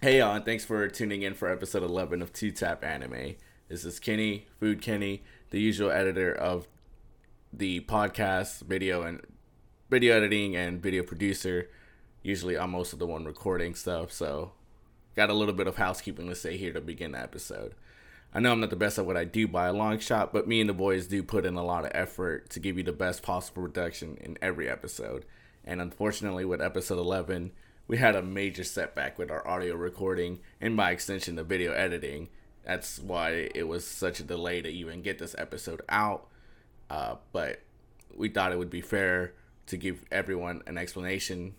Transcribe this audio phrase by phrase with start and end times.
[0.00, 3.34] Hey y'all, and thanks for tuning in for episode 11 of Two Tap Anime.
[3.68, 6.68] This is Kenny, Food Kenny, the usual editor of
[7.52, 9.20] the podcast, video and
[9.90, 11.68] video editing and video producer.
[12.22, 14.52] Usually I'm most of the one recording stuff, so
[15.16, 17.74] got a little bit of housekeeping to say here to begin the episode.
[18.32, 20.46] I know I'm not the best at what I do by a long shot, but
[20.46, 22.92] me and the boys do put in a lot of effort to give you the
[22.92, 25.24] best possible production in every episode.
[25.64, 27.50] And unfortunately, with episode 11,
[27.88, 32.28] we had a major setback with our audio recording and by extension the video editing.
[32.64, 36.28] That's why it was such a delay to even get this episode out.
[36.90, 37.60] Uh, but
[38.14, 39.32] we thought it would be fair
[39.66, 41.54] to give everyone an explanation.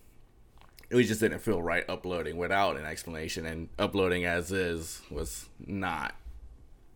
[0.92, 6.16] We just didn't feel right uploading without an explanation, and uploading as is was not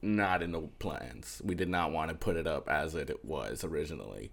[0.02, 1.42] not in the plans.
[1.46, 4.32] We did not want to put it up as it was originally.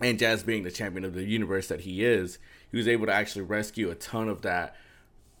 [0.00, 2.38] And Jazz being the champion of the universe that he is,
[2.70, 4.74] he was able to actually rescue a ton of that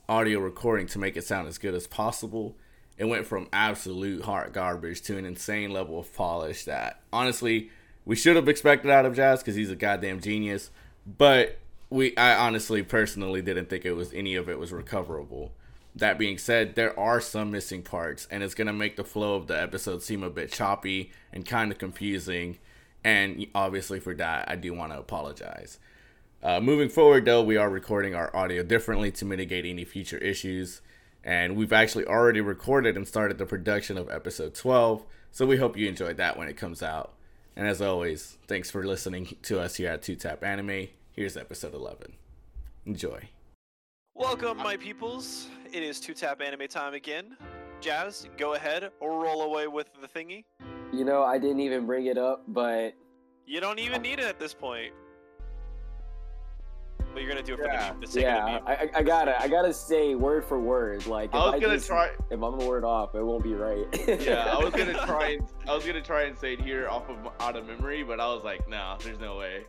[0.08, 2.56] audio recording to make it sound as good as possible.
[2.98, 7.70] It went from absolute hot garbage to an insane level of polish that honestly
[8.04, 10.70] we should have expected out of Jazz because he's a goddamn genius.
[11.06, 11.58] But
[11.90, 15.52] we, I honestly, personally, didn't think it was any of it was recoverable.
[15.94, 19.46] That being said, there are some missing parts, and it's gonna make the flow of
[19.46, 22.58] the episode seem a bit choppy and kind of confusing.
[23.04, 25.78] And obviously, for that, I do want to apologize.
[26.42, 30.80] Uh, moving forward, though, we are recording our audio differently to mitigate any future issues.
[31.24, 35.04] And we've actually already recorded and started the production of episode 12.
[35.30, 37.12] So we hope you enjoyed that when it comes out.
[37.54, 40.88] And as always, thanks for listening to us here at 2 Tap Anime.
[41.12, 42.14] Here's episode 11.
[42.86, 43.28] Enjoy.
[44.14, 45.48] Welcome, my peoples.
[45.72, 47.36] It is two tap anime time again.
[47.80, 50.44] Jazz, go ahead or roll away with the thingy.
[50.92, 52.94] You know, I didn't even bring it up, but
[53.46, 54.92] You don't even need it at this point.
[57.12, 57.92] But you're gonna do it for Yeah.
[57.92, 58.62] the, the sake yeah, of the meme.
[58.68, 61.06] I, I- I gotta, I gotta say word for word.
[61.06, 62.10] Like, if I was gonna just- try.
[62.30, 63.86] If I'm a word off, it won't be right.
[64.20, 67.08] Yeah, I was gonna try and I was gonna try and say it here off
[67.10, 69.64] of out of memory, but I was like, nah, there's no way.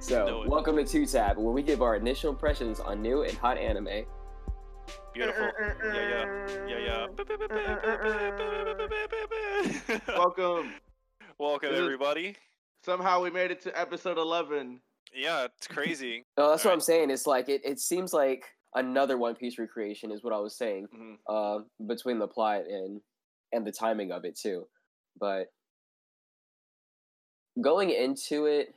[0.00, 0.48] So, Do it.
[0.48, 4.04] welcome to Two Tap, where we give our initial impressions on new and hot anime.
[5.14, 5.48] Beautiful.
[5.54, 6.66] Yeah, yeah.
[6.66, 7.06] Yeah, yeah.
[10.08, 10.72] Welcome.
[11.38, 12.36] Welcome, This is- everybody.
[12.84, 14.80] Somehow we made it to episode 11.
[15.14, 16.24] Yeah, it's crazy.
[16.38, 16.76] No, that's what Alright.
[16.76, 17.10] I'm saying.
[17.10, 18.44] It's like it, it seems like
[18.74, 20.86] another One Piece recreation is what I was saying.
[20.94, 21.16] Mhm.
[21.28, 23.00] Uh, between the plot and
[23.52, 24.66] and the timing of it too,
[25.18, 25.48] but
[27.60, 28.74] going into it,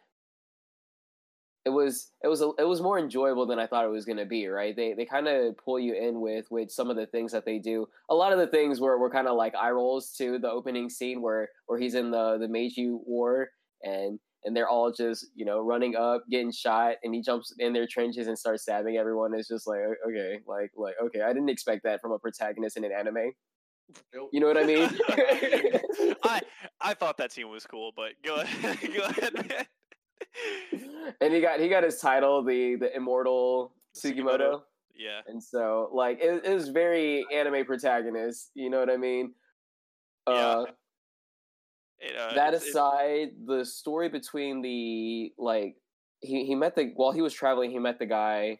[1.65, 4.25] it was it was a, it was more enjoyable than I thought it was gonna
[4.25, 4.47] be.
[4.47, 4.75] Right?
[4.75, 7.59] They they kind of pull you in with with some of the things that they
[7.59, 7.87] do.
[8.09, 10.89] A lot of the things were were kind of like eye rolls to the opening
[10.89, 13.49] scene where where he's in the the Meiji War
[13.83, 17.73] and and they're all just you know running up, getting shot, and he jumps in
[17.73, 19.33] their trenches and starts stabbing everyone.
[19.33, 22.83] It's just like okay, like like okay, I didn't expect that from a protagonist in
[22.83, 23.31] an anime.
[24.13, 24.29] Nope.
[24.31, 24.89] You know what I mean?
[26.23, 26.41] I
[26.81, 28.79] I thought that scene was cool, but go ahead.
[28.95, 29.65] go ahead, man.
[31.21, 34.61] and he got he got his title, the the immortal Sugimoto.
[34.95, 35.21] Yeah.
[35.27, 38.51] And so, like, it, it was very anime protagonist.
[38.53, 39.33] You know what I mean?
[40.27, 40.33] Yeah.
[40.33, 40.65] Uh,
[41.99, 45.77] It, uh, that aside, the story between the like
[46.21, 48.59] he he met the while he was traveling, he met the guy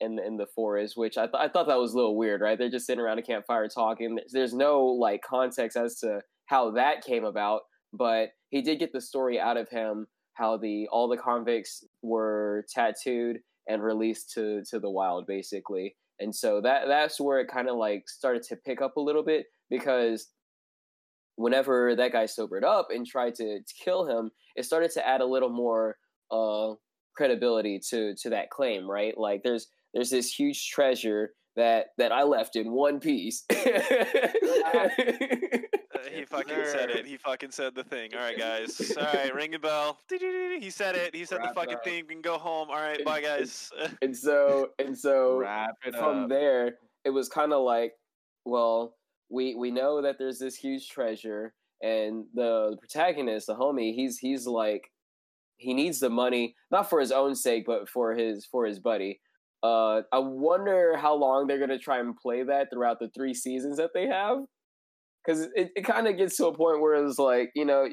[0.00, 2.40] in the, in the forest, which I th- I thought that was a little weird,
[2.40, 2.58] right?
[2.58, 4.18] They're just sitting around a campfire talking.
[4.32, 7.62] There's no like context as to how that came about,
[7.92, 10.06] but he did get the story out of him
[10.40, 15.96] how the all the convicts were tattooed and released to to the wild, basically.
[16.18, 19.22] And so that that's where it kind of like started to pick up a little
[19.22, 20.28] bit because
[21.36, 25.20] whenever that guy sobered up and tried to, to kill him, it started to add
[25.20, 25.96] a little more
[26.30, 26.74] uh,
[27.16, 29.16] credibility to to that claim, right?
[29.16, 33.44] Like there's there's this huge treasure that that I left in one piece.
[34.72, 34.88] Uh,
[36.14, 37.06] he fucking said it.
[37.06, 38.10] He fucking said the thing.
[38.14, 38.92] All right, guys.
[38.98, 39.98] All right, ring a bell.
[40.08, 41.14] He said it.
[41.14, 41.84] He said Wrap the fucking up.
[41.84, 42.04] thing.
[42.08, 42.68] We can go home.
[42.70, 43.70] All right, bye, guys.
[44.02, 45.42] and so and so
[45.98, 46.28] from up.
[46.28, 46.74] there
[47.04, 47.92] it was kind of like
[48.44, 48.96] well
[49.30, 54.46] we we know that there's this huge treasure and the protagonist the homie he's he's
[54.46, 54.90] like
[55.56, 59.20] he needs the money not for his own sake but for his for his buddy
[59.62, 63.76] uh i wonder how long they're gonna try and play that throughout the three seasons
[63.76, 64.38] that they have
[65.24, 67.88] because it, it kind of gets to a point where it's like you know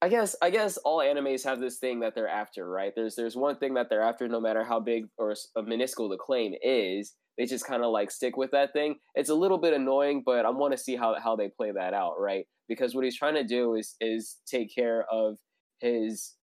[0.00, 2.92] I guess I guess all animes have this thing that they're after, right?
[2.94, 6.16] There's there's one thing that they're after, no matter how big or a minuscule the
[6.16, 7.14] claim is.
[7.38, 8.96] They just kind of like stick with that thing.
[9.14, 11.94] It's a little bit annoying, but I want to see how how they play that
[11.94, 12.46] out, right?
[12.68, 15.36] Because what he's trying to do is is take care of
[15.80, 16.34] his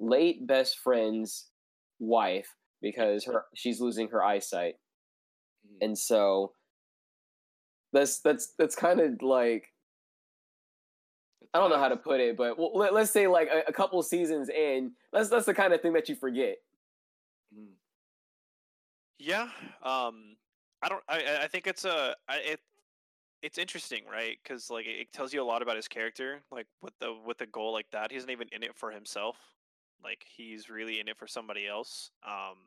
[0.00, 1.48] late best friend's
[2.00, 2.48] wife
[2.82, 4.76] because her she's losing her eyesight,
[5.66, 5.82] Mhm.
[5.82, 6.54] and so
[7.92, 9.72] that's that's that's kind of like
[11.54, 13.72] I don't know how to put it, but well, let, us say like a, a
[13.72, 16.58] couple seasons in, that's that's the kind of thing that you forget.
[17.54, 17.76] Mhm.
[19.18, 19.50] Yeah.
[19.82, 20.36] Um,
[20.82, 21.04] I don't.
[21.08, 22.16] I I- think it's a.
[22.28, 22.60] I, it.
[23.42, 24.38] It's interesting, right?
[24.42, 26.44] Because like it, it tells you a lot about his character.
[26.50, 29.38] Like with the with a goal like that, he isn't even in it for himself.
[30.02, 32.10] Like he's really in it for somebody else.
[32.26, 32.58] Um,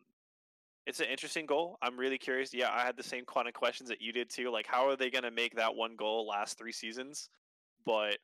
[0.85, 1.77] it's an interesting goal.
[1.81, 2.53] I'm really curious.
[2.53, 4.51] Yeah, I had the same kind of questions that you did too.
[4.51, 7.29] Like, how are they gonna make that one goal last three seasons?
[7.85, 8.17] But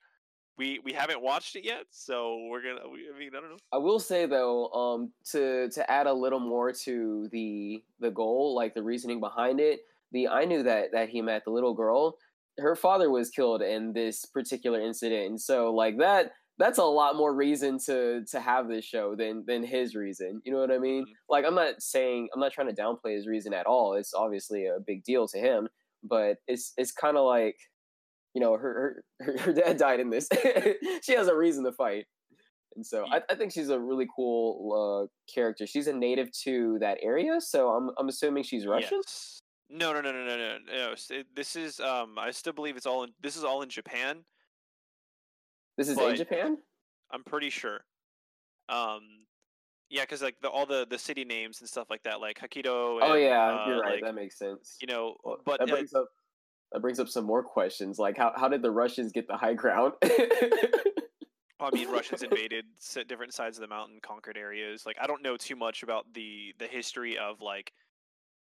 [0.58, 2.88] we we haven't watched it yet, so we're gonna.
[2.90, 3.58] We, I mean, I don't know.
[3.72, 8.56] I will say though, um, to to add a little more to the the goal,
[8.56, 9.82] like the reasoning behind it.
[10.12, 12.18] The Ainu that that he met the little girl.
[12.60, 16.34] Her father was killed in this particular incident, and so like that.
[16.58, 20.42] That's a lot more reason to to have this show than than his reason.
[20.46, 21.06] You know what I mean?
[21.06, 21.14] Mhm.
[21.30, 23.94] Like I'm not saying I'm not trying to downplay his reason at all.
[23.94, 25.70] It's obviously a big deal to him,
[26.04, 27.58] but it's it's kind of like,
[28.34, 30.30] you know, her her her dad died in this.
[31.04, 32.06] she has a reason to fight.
[32.76, 34.72] And so I, I think she's a really cool
[35.04, 35.68] uh, character.
[35.68, 39.00] She's a native to that area, so I'm I'm assuming she's Russian.
[39.06, 39.42] Yes.
[39.70, 40.96] No, no, no, no, no, no, no.
[41.36, 42.18] This is um.
[42.20, 43.12] I still believe it's all in.
[43.22, 44.24] This is all in Japan.
[45.82, 46.58] This is in Japan.
[47.12, 47.80] I'm pretty sure.
[48.70, 49.02] Um,
[49.90, 52.68] yeah, because like the all the the city names and stuff like that, like Hokkaido.
[52.68, 53.94] Oh and, yeah, uh, you're right.
[53.96, 54.78] like, that makes sense.
[54.80, 56.06] you know, Well, but that uh, brings up
[56.72, 57.98] that brings up some more questions.
[57.98, 59.94] Like how how did the Russians get the high ground?
[60.04, 62.66] I mean, Russians invaded
[63.08, 64.86] different sides of the mountain, conquered areas.
[64.86, 67.74] Like, I don't know too much about the the history of like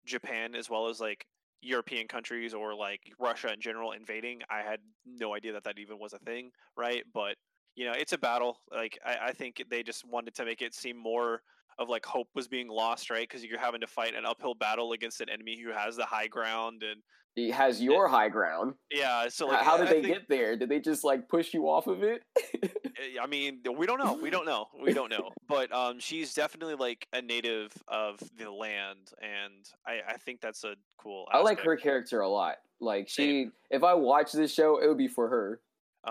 [0.06, 1.28] Japan as well as like
[1.62, 4.42] European countries or like Russia in general invading.
[4.50, 7.04] I had no idea that that even was a thing, right?
[7.14, 7.36] But
[7.76, 8.60] you know, it's a battle.
[8.72, 11.42] Like, I, I think they just wanted to make it seem more
[11.80, 13.28] of like hope was being lost, right?
[13.28, 16.28] Because you're having to fight an uphill battle against an enemy who has the high
[16.28, 17.02] ground, and
[17.36, 18.74] he has your high ground.
[18.92, 19.28] yeah.
[19.30, 20.56] So like, how I did they think- get there?
[20.58, 22.22] Did they just like push you off of it?
[22.98, 24.14] Uh, I mean, we don't know.
[24.20, 24.66] We don't know.
[24.82, 25.30] We don't know.
[25.48, 29.54] But um, she's definitely like a native of the land, and
[29.86, 31.28] I, I think that's a cool.
[31.32, 32.56] I like her character a lot.
[32.82, 33.52] Like she, Same.
[33.70, 35.62] if I watch this show, it would be for her.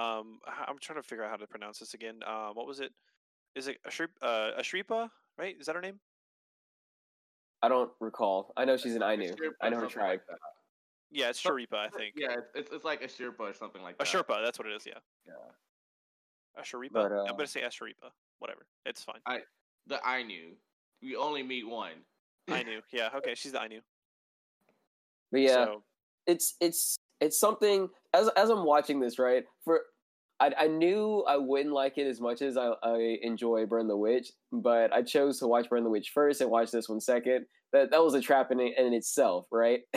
[0.01, 2.21] Um, I'm trying to figure out how to pronounce this again.
[2.25, 2.93] Um, what was it?
[3.57, 5.09] Is it Ashri- uh, Ashripa?
[5.39, 5.57] Right?
[5.59, 6.01] Is that her name?
[7.63, 8.53] I don't recall.
[8.57, 9.35] I know she's an Ainu.
[9.61, 10.21] I know her tribe.
[10.29, 10.39] like.
[11.11, 12.15] Yeah, it's Some- Sharipa, I think.
[12.17, 14.09] Yeah, it's it's like a Sherpa or something like that.
[14.09, 14.27] A that.
[14.27, 14.45] Sherpa.
[14.45, 14.85] That's what it is.
[14.87, 14.95] Yeah.
[15.27, 15.33] Yeah.
[16.59, 16.93] A Sharipa.
[16.93, 18.11] But, uh, I'm gonna say Asharipa.
[18.39, 18.67] Whatever.
[18.85, 19.21] It's fine.
[19.87, 20.55] The Ainu.
[21.03, 21.93] We only meet one.
[22.51, 22.81] Ainu.
[22.93, 23.11] Yeah.
[23.17, 23.35] Okay.
[23.35, 23.81] She's the Ainu.
[25.33, 25.83] But yeah, So,
[26.27, 29.45] it's it's it's something as as I'm watching this, right?
[29.65, 29.83] For
[30.41, 33.97] I I knew I wouldn't like it as much as I, I enjoy Burn the
[33.97, 37.47] Witch, but I chose to watch Burn the Witch first and watch this one second.
[37.73, 39.81] That that was a trap in, in itself, right?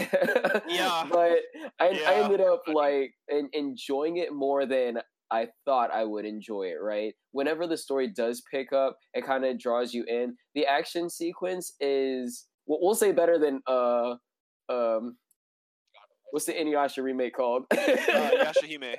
[0.67, 1.05] Yeah.
[1.11, 1.37] but
[1.79, 4.99] I I ended up like en- enjoying it more than
[5.31, 7.13] I thought I would enjoy it, right?
[7.31, 10.35] Whenever the story does pick up, it kind of draws you in.
[10.55, 14.15] The action sequence is we'll, we'll say better than uh
[14.69, 15.17] um
[16.31, 17.63] what's the Inuyasha remake called?
[17.71, 18.95] uh, Yashahime.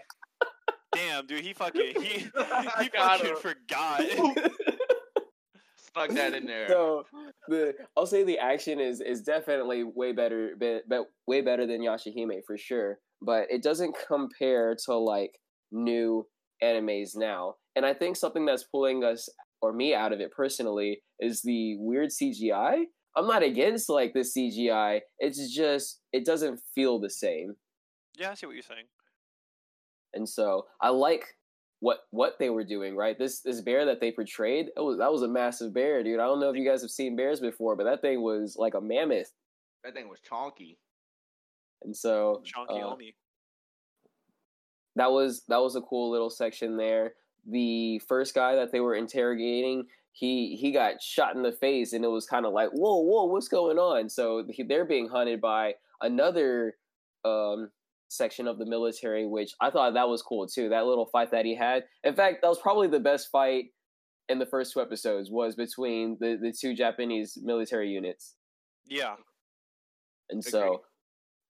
[0.94, 3.36] Damn, dude, he fucking he he fucking him.
[3.36, 4.00] forgot.
[5.76, 6.68] Stuck that in there.
[6.68, 7.04] so
[7.48, 11.80] the I'll say the action is is definitely way better, be, be, way better than
[11.80, 12.98] Yashahime for sure.
[13.22, 15.32] But it doesn't compare to like
[15.72, 16.26] new
[16.62, 17.54] animes now.
[17.76, 19.28] And I think something that's pulling us
[19.62, 22.84] or me out of it personally is the weird CGI.
[23.16, 25.00] I'm not against like the CGI.
[25.18, 27.54] It's just it doesn't feel the same.
[28.18, 28.86] yeah, I see what you're saying.
[30.14, 31.24] And so I like
[31.80, 33.18] what what they were doing, right?
[33.18, 36.20] This this bear that they portrayed, it was that was a massive bear, dude.
[36.20, 38.74] I don't know if you guys have seen bears before, but that thing was like
[38.74, 39.32] a mammoth.
[39.84, 40.76] That thing was chonky.
[41.82, 43.14] And so Chonky uh, Omi.
[44.96, 47.14] that was that was a cool little section there.
[47.48, 52.04] The first guy that they were interrogating, he he got shot in the face, and
[52.04, 54.10] it was kind of like, whoa, whoa, what's going on?
[54.10, 56.74] So he, they're being hunted by another
[57.24, 57.70] um,
[58.10, 60.68] section of the military, which I thought that was cool too.
[60.68, 61.84] That little fight that he had.
[62.04, 63.66] In fact, that was probably the best fight
[64.28, 68.34] in the first two episodes was between the the two Japanese military units.
[68.86, 69.14] Yeah.
[70.28, 70.50] And Agreed.
[70.50, 70.82] so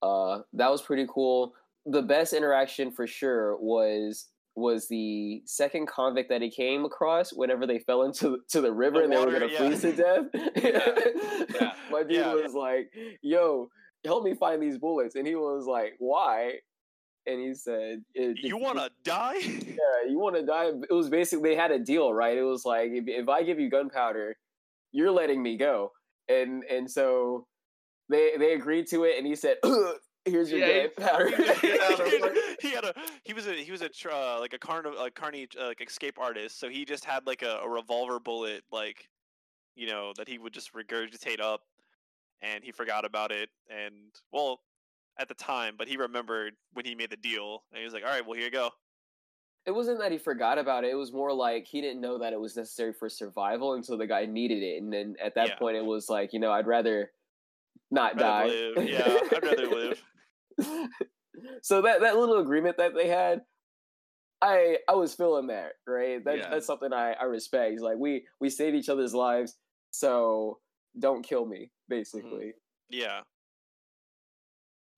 [0.03, 1.55] uh, that was pretty cool.
[1.87, 7.67] The best interaction for sure was was the second convict that he came across whenever
[7.67, 9.59] they fell into to the river The and they were gonna yeah.
[9.59, 10.25] freeze to death.
[10.57, 11.73] Yeah.
[11.91, 12.35] My dude Yeah.
[12.35, 12.91] was like,
[13.23, 13.71] "Yo,
[14.05, 16.55] help me find these bullets," and he was like, "Why?"
[17.27, 19.37] And he said, "It- You want to die?
[19.39, 20.71] yeah, you want to die.
[20.89, 22.37] It was basically they had a deal, right?
[22.37, 24.37] It was like if, if I give you gunpowder,
[24.93, 25.93] you're letting me go,
[26.29, 27.47] and and so
[28.09, 29.59] they they agreed to it, and he said,
[30.25, 33.33] "Here's your Yeah, dead he- powder." he just get out of he had a he
[33.35, 36.19] was a he was a tr- uh, like a carni like carny uh, like escape
[36.19, 39.09] artist so he just had like a, a revolver bullet like
[39.77, 41.63] you know that he would just regurgitate up
[42.43, 43.95] and he forgot about it and
[44.33, 44.61] well
[45.19, 48.03] at the time but he remembered when he made the deal and he was like
[48.05, 48.71] all right well here you go
[49.67, 50.91] it wasn't that he forgot about it.
[50.91, 54.07] It was more like he didn't know that it was necessary for survival until the
[54.07, 55.57] guy needed it, and then at that Yeah.
[55.57, 57.13] point, it was like, you know, I'd rather
[57.91, 58.45] not I'd die.
[58.45, 58.89] rather live.
[58.89, 60.03] yeah i'd rather live
[61.63, 63.43] so that that little agreement that they had,
[64.41, 66.25] I I was feeling that right.
[66.25, 66.49] That, Yeah.
[66.51, 67.75] That's something I I respect.
[67.75, 69.57] It's like we we save each other's lives,
[69.91, 70.59] so
[70.99, 72.55] don't kill me, basically.
[72.89, 73.21] yeah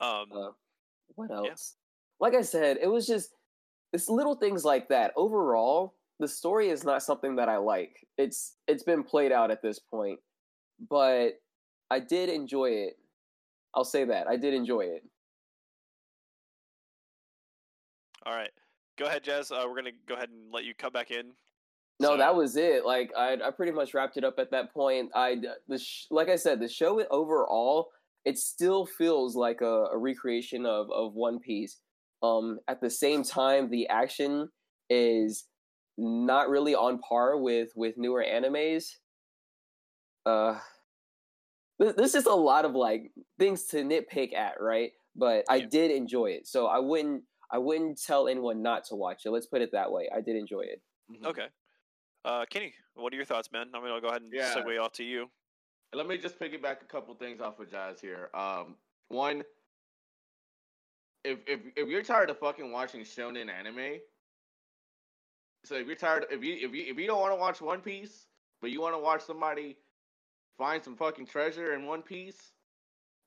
[0.00, 0.50] um Uh,
[1.16, 1.76] what else?
[2.20, 3.34] Like I said, it was just
[3.92, 5.12] it's little things like that.
[5.16, 8.06] Overall, the story is not something that I like.
[8.16, 10.20] It's it's been played out at this point,
[10.88, 11.40] but
[11.90, 12.94] I did enjoy it.
[13.74, 15.02] I'll say that I did enjoy it.
[18.24, 18.52] all right
[18.98, 21.32] go ahead jazz uh, we're gonna go ahead and let you come back in
[22.02, 22.84] No, So- that was it.
[22.84, 25.10] Like I, I pretty much wrapped it up at that point.
[25.14, 25.36] I,
[25.68, 27.88] the sh- like I said, the show overall,
[28.24, 31.78] it still feels like a, a recreation of of One Piece.
[32.22, 34.48] Um, at the same time, the action
[34.90, 35.46] is
[35.98, 38.84] not really on par with with newer animes.
[40.24, 40.58] Uh,
[41.80, 44.92] th- there's just a lot of like things to nitpick at, right?
[45.16, 45.66] But I Yeah.
[45.70, 49.30] did enjoy it, so I wouldn't I wouldn't tell anyone not to watch it.
[49.30, 50.08] Let's put it that way.
[50.14, 50.80] I did enjoy it.
[51.10, 51.26] Mhm.
[51.26, 51.48] okay
[52.24, 54.54] uh kenny what are your thoughts man i'm gonna go ahead and Yeah.
[54.54, 55.30] segue off to you
[55.94, 58.30] Let me just piggyback a couple things off of Jazz here.
[58.32, 58.76] Um,
[59.08, 59.44] one,
[61.22, 64.00] if if if you're tired of fucking watching shonen anime,
[65.64, 67.80] so if you're tired, if you if you if you don't want to watch One
[67.82, 68.26] Piece,
[68.62, 69.76] but you want to watch somebody
[70.56, 72.52] find some fucking treasure in One Piece,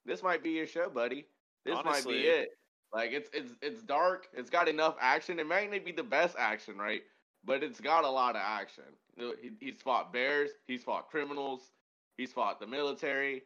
[0.06, 1.28] this might be your show, buddy.
[1.66, 2.50] This might be it.
[2.94, 4.28] Like it's it's it's dark.
[4.34, 5.40] It's got enough action.
[5.40, 7.04] It might not be the best action, right?
[7.46, 8.84] But it's got a lot of action.
[9.18, 10.52] You know, He, he's fought bears.
[10.68, 11.62] He's fought criminals.
[12.18, 13.44] He's fought the military.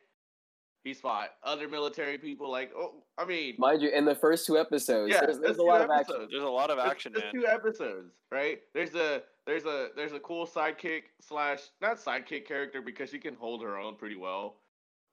[0.83, 2.49] He's fought other military people.
[2.49, 5.57] Like, oh, I mean, Mind you, in the first two episodes, yeah, there's, there's that's
[5.57, 6.27] a two lot of action.
[6.31, 8.59] there's a lot of There's- action there's man two episodes, right?
[8.73, 13.33] There's a there's a there's a cool sidekick slash not sidekick character because she can
[13.35, 14.55] hold her own pretty well.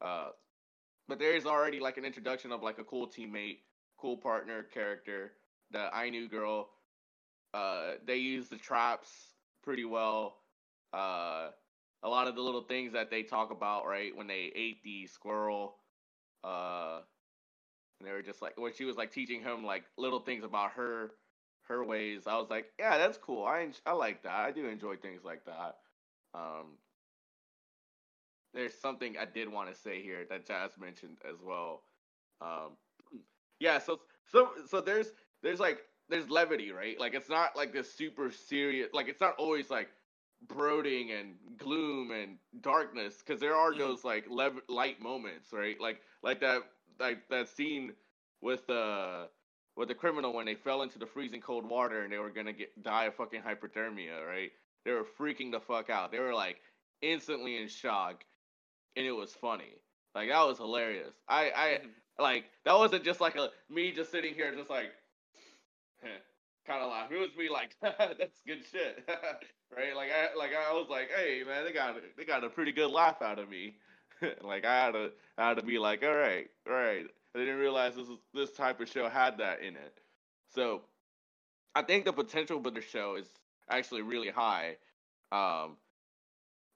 [0.01, 0.29] Uh,
[1.09, 3.59] but there is already like an introduction of like a cool teammate,
[3.99, 5.33] cool partner character,
[5.73, 6.69] the Ainu girl.
[7.57, 9.09] Uh, they use the traps
[9.65, 10.37] pretty well.
[10.93, 11.49] Uh,
[12.03, 14.15] a lot of the little things that they talk about, right?
[14.15, 15.77] When they ate the squirrel,
[16.45, 17.01] uh,
[17.99, 20.73] and they were just like when she was like teaching him like little things about
[20.73, 21.13] her
[21.63, 22.27] her ways.
[22.27, 23.47] I was like, yeah, that's cool.
[23.47, 24.35] I I like that.
[24.35, 25.77] I do enjoy things like that.
[26.35, 26.77] Um,
[28.53, 31.85] there's something I did want to say here that Jazz mentioned as well.
[32.43, 32.77] Um,
[33.61, 36.99] yeah, so so so there's there's like there's levity, right?
[36.99, 38.91] Like it's not like this super serious.
[38.93, 39.89] Like it's not always like
[40.49, 43.79] brooding and gloom and darkness because there are Mhm.
[43.79, 45.81] those like lev- light moments, right?
[45.81, 46.63] Like like that
[46.99, 47.93] like that scene
[48.41, 49.27] with uh
[49.77, 52.53] with the criminal when they fell into the freezing cold water and they were gonna
[52.53, 54.53] get die of fucking hypothermia, right?
[54.85, 56.11] They were freaking the fuck out.
[56.13, 56.61] They were like
[57.03, 58.25] instantly in shock,
[58.97, 59.75] and it was funny.
[60.15, 61.15] Like that was hilarious.
[61.29, 61.95] I I Mhm.
[62.19, 64.93] like that wasn't just like a me just sitting here just like
[66.67, 67.11] kind of laugh.
[67.11, 69.09] It was me like that's good shit,
[69.77, 69.95] right?
[69.95, 72.91] Like I like I was like, hey man, they got they got a pretty good
[72.91, 73.77] laugh out of me.
[74.43, 77.07] like I had to I had to be like, all right, all right.
[77.35, 79.99] I didn't realize this was, this type of show had that in it.
[80.55, 80.83] So
[81.75, 83.27] I think the potential for the show is
[83.69, 84.77] actually really high.
[85.33, 85.77] Um,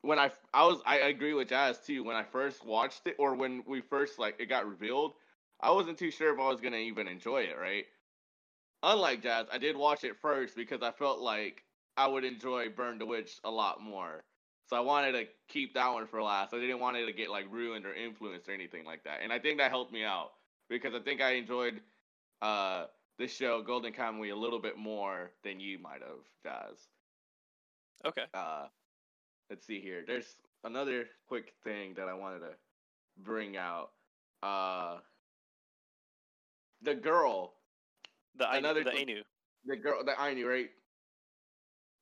[0.03, 2.05] when I I was I agree with Jazz too.
[2.05, 5.15] When I first watched it, or when we first like it got revealed,
[5.61, 7.57] I wasn't too sure if I was gonna even enjoy it.
[7.59, 7.87] Right?
[8.83, 11.65] Unlike Jazz, I did watch it first because I felt like
[11.97, 14.25] I would enjoy Burn the Witch a lot more.
[14.69, 16.55] So I wanted to keep that one for last.
[16.55, 19.19] I didn't want it to get like ruined or influenced or anything like that.
[19.23, 20.31] And I think that helped me out
[20.69, 21.81] because I think I enjoyed
[22.43, 22.87] uh
[23.19, 26.79] this show Golden Kamuy a little bit more than you might have, Jazz.
[28.05, 28.67] okay Uh
[29.51, 30.05] let's see here.
[30.07, 32.53] There's another quick thing that I wanted to
[33.19, 33.91] bring out.
[34.43, 34.99] Uh
[36.83, 37.55] the girl,
[38.41, 39.23] the Another the th- Ainu.
[39.67, 40.71] the girl that I knew, right?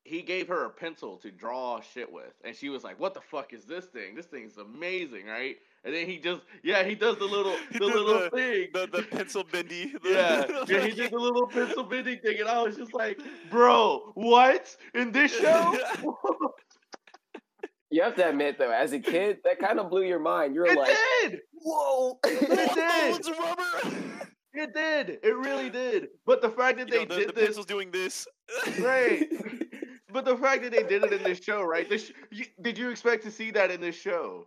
[0.05, 3.21] He gave her a pencil to draw shit with, and she was like, "What the
[3.21, 4.15] fuck is this thing?
[4.15, 8.21] This thing's amazing, right?" And then he just, yeah, he does the little, the little
[8.21, 12.21] the- thing, the the pencil bendy the- yeah, yeah, he did the little pencil bending
[12.21, 15.77] thing, and I was just like, "Bro, what in this show?"
[17.91, 20.55] You have to admit though, as a kid, that kind of blew your mind.
[20.55, 21.41] You're It like, did.
[21.55, 22.19] whoa.
[22.25, 23.17] It did.
[23.17, 24.28] It's rubber.
[24.55, 25.19] It did.
[25.23, 26.09] It really did.
[26.27, 28.27] But the fact that You know, they the, did the this, pencil's doing this.
[28.81, 29.25] right?
[30.13, 31.89] but the fact that they did it in this show, right?
[31.89, 34.47] This, you, did you expect to see that in this show?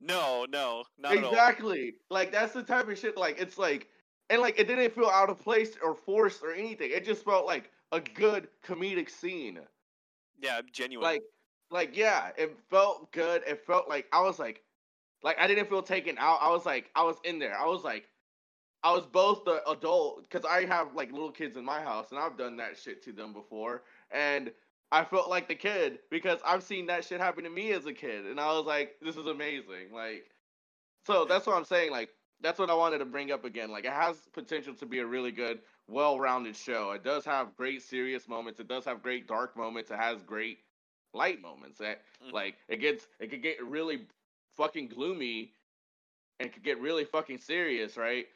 [0.00, 1.30] No, no, not at all.
[1.30, 1.94] exactly.
[2.10, 3.16] Like that's the type of shit.
[3.18, 3.88] Like it's like,
[4.30, 6.90] and like it didn't feel out of place or forced or anything.
[6.92, 9.58] It just felt like a good comedic scene.
[10.40, 11.04] Yeah, genuine.
[11.04, 11.22] Like,
[11.70, 13.42] like yeah, it felt good.
[13.46, 14.62] It felt like I was like,
[15.22, 16.38] like I didn't feel taken out.
[16.40, 17.58] I was like, I was in there.
[17.58, 18.06] I was like,
[18.82, 22.18] I was both the adult because I have like little kids in my house and
[22.18, 24.50] I've done that shit to them before, and
[24.92, 27.92] I felt like the kid because I've seen that shit happen to me as a
[27.92, 29.92] kid, and I was like, this is amazing.
[29.92, 30.30] Like,
[31.06, 31.90] so that's what I'm saying.
[31.90, 32.10] Like,
[32.40, 33.70] that's what I wanted to bring up again.
[33.70, 36.92] Like, it has potential to be a really good, well-rounded show.
[36.92, 38.60] It does have great serious moments.
[38.60, 39.90] It does have great dark moments.
[39.90, 40.58] It has great
[41.12, 41.80] light moments.
[41.80, 42.32] It, Mhm.
[42.32, 44.06] Like, it gets, it could get really
[44.56, 45.52] fucking gloomy,
[46.40, 48.26] and could get really fucking serious, right?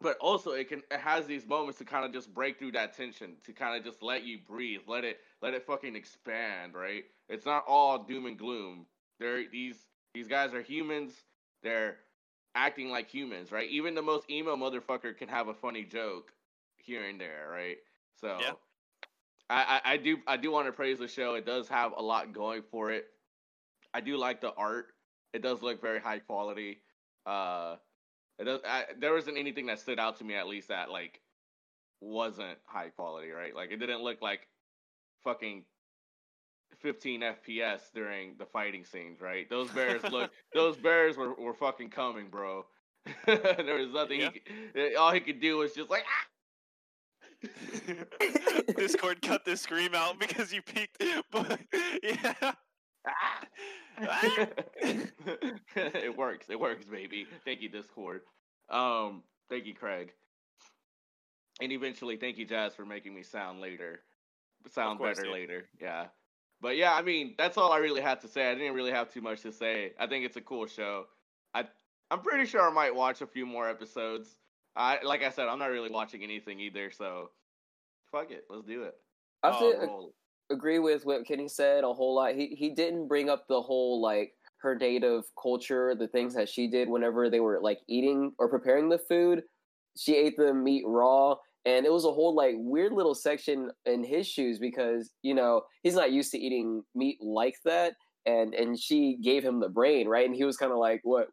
[0.00, 2.96] But also, it can, it has these moments to kind of just break through that
[2.96, 7.04] tension, to kind of just let you breathe, let it, let it fucking expand, right?
[7.28, 8.86] It's not all doom and gloom.
[9.18, 9.76] They're these,
[10.14, 11.12] these guys are humans.
[11.62, 11.98] They're
[12.54, 13.68] acting like humans, right?
[13.70, 16.32] Even the most emo motherfucker can have a funny joke
[16.78, 17.76] here and there, right?
[18.20, 18.52] So Yeah.
[19.50, 21.34] I, I, I do I do want to praise the show.
[21.34, 23.06] It does have a lot going for it.
[23.94, 24.88] I do like the art.
[25.32, 26.82] It does look very high quality.
[27.26, 27.76] Uh
[28.40, 31.20] it I, there wasn't anything that stood out to me at least that like
[32.00, 33.54] wasn't high quality, right?
[33.54, 34.48] Like it didn't look like
[35.22, 35.64] fucking
[36.80, 39.48] 15 FPS during the fighting scenes, right?
[39.50, 42.64] Those bears look those bears were, were fucking coming, bro.
[43.26, 44.30] there was nothing Yeah.
[44.32, 46.26] he could, all he could do was just like ah!
[48.76, 51.02] Discord cut this scream out because you peeked.
[51.30, 51.60] But
[52.02, 52.52] yeah,
[53.06, 53.40] Ah!
[54.02, 54.46] Ah!
[55.76, 56.46] it works.
[56.50, 57.26] It works, baby.
[57.44, 58.22] Thank you, Discord.
[58.68, 60.12] Um, thank you, Craig.
[61.60, 64.00] And eventually, thank you, Jazz, for making me sound later,
[64.70, 65.32] sound course, better dude.
[65.32, 65.68] later.
[65.80, 66.06] Yeah.
[66.62, 68.50] But yeah, I mean, that's all I really had to say.
[68.50, 69.92] I didn't really have too much to say.
[69.98, 71.06] I think it's a cool show.
[71.54, 71.64] I
[72.10, 74.36] I'm pretty sure I might watch a few more episodes.
[74.76, 77.30] I like I said, I'm not really watching anything either, so
[78.12, 78.94] fuck it, let's do it.
[79.42, 80.14] I have Oh, to roll.
[80.50, 82.34] Agree with what Kenny said a whole lot.
[82.34, 86.68] He he didn't bring up the whole like her native culture, the things that she
[86.68, 89.42] did whenever they were like eating or preparing the food.
[89.96, 94.04] She ate the meat raw, and it was a whole like weird little section in
[94.04, 97.94] his shoes because you know he's not used to eating meat like that,
[98.26, 101.28] and and she gave him the brain right, and he was kind of like, what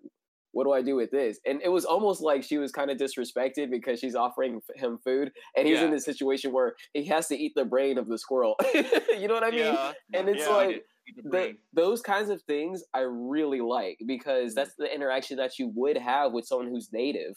[0.57, 1.39] what do I do with this?
[1.45, 5.31] And it was almost like she was kind of disrespected because she's offering him food,
[5.55, 5.91] and he's in Yeah.
[5.95, 8.55] this situation where he has to eat the brain of the squirrel.
[9.21, 9.59] you know what I mean?
[9.59, 10.55] yeah, and it's Yeah.
[10.61, 10.85] like
[11.23, 14.55] the those kinds of things I really like because Mhm.
[14.55, 17.35] that's the interaction that you would have with someone who's native.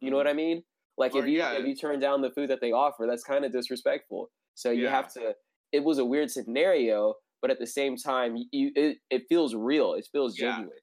[0.00, 0.64] You know what I mean?
[0.98, 3.44] Like Or, if you if you turn down the food that they offer, that's kind
[3.44, 4.30] of disrespectful.
[4.54, 5.34] So you have to.
[5.72, 9.92] It was a weird scenario, but at the same time, you it, it feels real.
[9.94, 10.78] It feels genuine.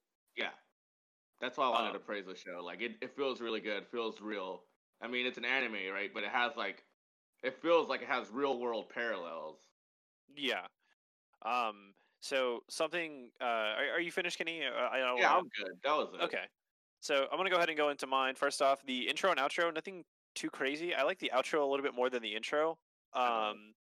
[1.44, 2.64] That's why I wanted Um, to praise the show.
[2.64, 3.84] Like it, it feels really good.
[3.84, 4.66] It feels real.
[5.02, 6.14] I mean, it's an anime, right?
[6.14, 6.86] But it has like
[7.44, 9.70] it feels like it has real world parallels.
[10.36, 10.68] yeah.
[11.44, 11.96] Um.
[12.22, 13.32] So something.
[13.42, 13.46] Uh.
[13.46, 14.66] Are, are you finished, Kenny?
[14.66, 15.20] Uh, I don't.
[15.20, 15.74] Yeah, I'm good.
[15.84, 16.22] That was it.
[16.22, 16.46] Okay.
[17.02, 18.36] So I'm gonna go ahead and go into mine.
[18.36, 20.96] First off, the intro and outro, nothing too crazy.
[20.96, 22.80] I like the outro a little bit more than the intro.
[23.26, 23.48] Uh-huh.
[23.52, 23.76] Um,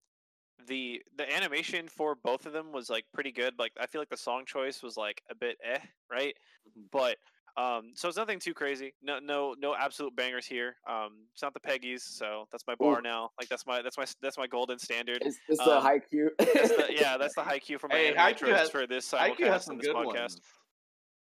[0.66, 3.60] the the animation for both of them was like pretty good.
[3.60, 6.38] Like I feel like the song choice was like a bit eh, right?
[6.66, 6.90] Mhm.
[6.92, 7.18] But
[7.58, 8.94] um, so it's nothing too crazy.
[9.02, 10.76] No, no, no absolute bangers here.
[10.90, 13.02] Um, it's not the Peggy's, so that's my bar Ooh.
[13.02, 13.32] now.
[13.40, 15.22] Like that's my that's my that's my golden standard.
[15.26, 16.32] It's, it's the Um, high Q.
[16.40, 19.12] That's the, yeah, that's the high cue for my Hey, anime Haikyuu has- for this
[19.12, 20.06] IQ simulcast has some and this good podcast.
[20.16, 20.42] ones.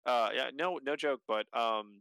[0.07, 2.01] Uh, yeah, no, no joke, but um,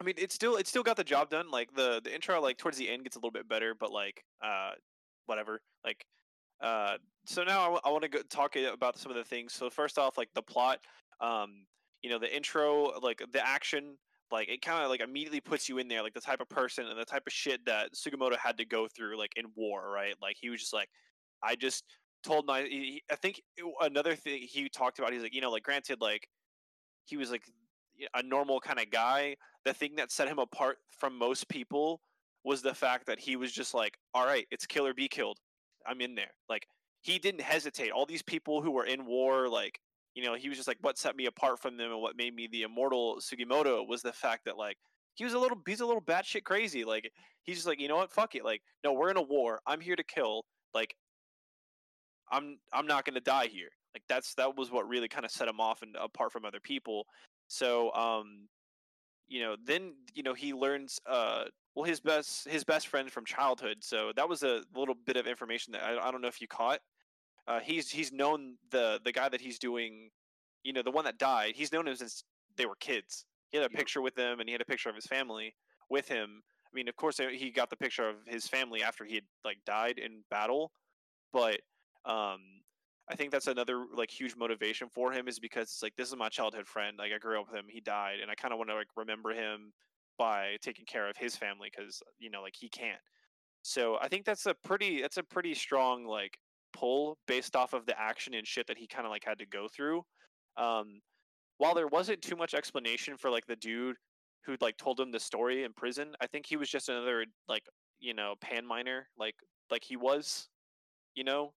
[0.00, 1.50] I mean, it's still it's still got the job done.
[1.50, 4.24] Like the the intro, like towards the end, gets a little bit better, but like
[4.42, 4.70] uh,
[5.26, 5.60] whatever.
[5.84, 6.04] Like
[6.60, 6.96] uh,
[7.26, 9.52] so now I, want to go talk about some of the things.
[9.52, 10.80] So first off, like the plot,
[11.20, 11.66] um,
[12.02, 13.96] you know, the intro, like the action,
[14.30, 16.86] like it kind of like immediately puts you in there, like the type of person
[16.86, 20.14] and the type of shit that Sugimoto had to go through, like in war, right?
[20.20, 20.88] Like he was just like,
[21.42, 21.84] I just
[22.22, 22.68] told my,
[23.10, 23.40] I think
[23.80, 26.28] another thing he talked about, he's like, you know, like granted, like
[27.04, 27.44] he was like
[28.14, 29.36] a normal kind of guy.
[29.64, 32.00] The thing that set him apart from most people
[32.44, 35.38] was the fact that he was just like, all right, it's kill or be killed.
[35.86, 36.32] I'm in there.
[36.48, 36.66] Like
[37.02, 37.90] he didn't hesitate.
[37.90, 39.80] All these people who were in war, like
[40.18, 42.34] you know, he was just like, what set me apart from them and what made
[42.34, 44.76] me the immortal Sugimoto was the fact that like
[45.14, 46.84] he was a little, he's a little batshit crazy.
[46.84, 47.12] Like
[47.44, 48.44] he's just like, you know what, fuck it.
[48.44, 49.60] Like no, we're in a war.
[49.64, 50.44] I'm here to kill.
[50.74, 50.96] Like
[52.32, 53.68] I'm, I'm not gonna die here.
[53.94, 56.60] Like that's that was what really kind of set him off and apart from other
[56.60, 57.06] people.
[57.46, 58.48] So um,
[59.28, 61.44] you know, then you know he learns uh
[61.76, 63.76] well his best his best friend from childhood.
[63.82, 66.48] So that was a little bit of information that I, I don't know if you
[66.48, 66.80] caught.
[67.48, 70.10] Uh, he's he's known the the guy that he's doing,
[70.62, 71.54] you know, the one that died.
[71.56, 72.22] He's known him since
[72.56, 73.24] they were kids.
[73.50, 75.54] He had a picture with them, and he had a picture of his family
[75.88, 76.42] with him.
[76.66, 79.58] I mean, of course, he got the picture of his family after he had like
[79.64, 80.72] died in battle,
[81.32, 81.60] but
[82.04, 82.40] um,
[83.10, 86.16] I think that's another like huge motivation for him is because it's like this is
[86.16, 86.98] my childhood friend.
[86.98, 88.88] Like I grew up with him, he died, and I kind of want to like
[88.96, 89.72] remember him
[90.18, 93.00] by taking care of his family because you know like he can't.
[93.62, 96.38] So I think that's a pretty that's a pretty strong like
[96.72, 99.46] pull based off of the action and shit that he kind of like had to
[99.46, 100.02] go through.
[100.56, 101.00] Um,
[101.58, 103.96] while there wasn't too much explanation for like the dude
[104.44, 107.64] who like told him the story in prison, I think he was just another like
[108.00, 109.34] you know pan miner like
[109.70, 110.48] like he was,
[111.14, 111.52] you know.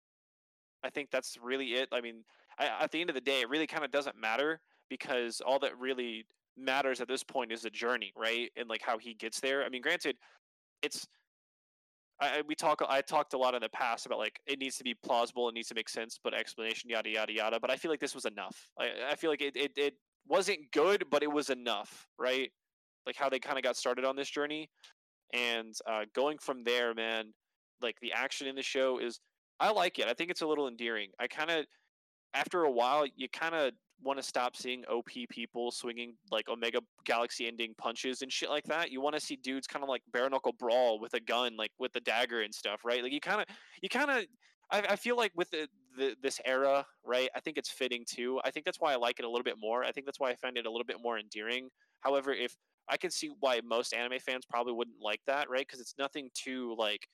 [0.83, 1.89] I think that's really it.
[1.91, 2.23] I mean,
[2.57, 5.59] I, at the end of the day, it really kind of doesn't matter because all
[5.59, 6.25] that really
[6.57, 8.49] matters at this point is the journey, right?
[8.57, 9.63] And like how he gets there.
[9.63, 10.17] I mean, granted,
[10.81, 11.07] it's
[12.21, 12.81] I, we talk.
[12.87, 15.55] I talked a lot in the past about like it needs to be plausible, it
[15.55, 17.59] needs to make sense, but explanation, yada yada yada.
[17.59, 18.69] But I feel like this was enough.
[18.79, 19.95] I, I feel like it, it it
[20.27, 22.51] wasn't good, but it was enough, right?
[23.07, 24.69] Like how they kind of got started on this journey,
[25.33, 27.33] and uh, going from there, man.
[27.81, 29.19] Like the action in the show is,
[29.59, 30.05] I like it.
[30.07, 31.09] I think it's a little endearing.
[31.19, 31.65] I kind of,
[32.35, 33.71] after a while, you kind of
[34.03, 38.65] want to stop seeing OP people swinging like Omega Galaxy ending punches and shit like
[38.65, 38.91] that.
[38.91, 41.71] You want to see dudes kind of like bare knuckle brawl with a gun, like
[41.79, 43.03] with the dagger and stuff, right?
[43.03, 43.47] Like you kind of,
[43.81, 44.25] you kind of.
[44.71, 47.29] I, I feel like with the, the this era, right?
[47.35, 48.39] I think it's fitting too.
[48.45, 49.83] I think that's why I like it a little bit more.
[49.83, 51.69] I think that's why I find it a little bit more endearing.
[51.99, 52.55] However, if
[52.87, 55.65] I can see why most anime fans probably wouldn't like that, right?
[55.65, 57.07] Because it's nothing too like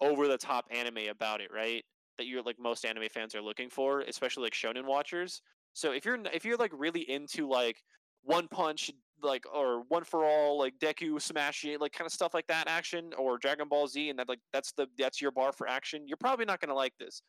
[0.00, 1.84] over the top anime about it, right?
[2.16, 5.42] That you're like most anime fans are looking for, especially like shonen watchers.
[5.78, 7.80] So if you're if you're like really into like
[8.22, 8.90] one punch
[9.22, 13.12] like or one for all like Deku smashing like kind of stuff like that action
[13.16, 16.16] or Dragon Ball Z and that like that's the that's your bar for action, you're
[16.16, 17.22] probably not going to like this.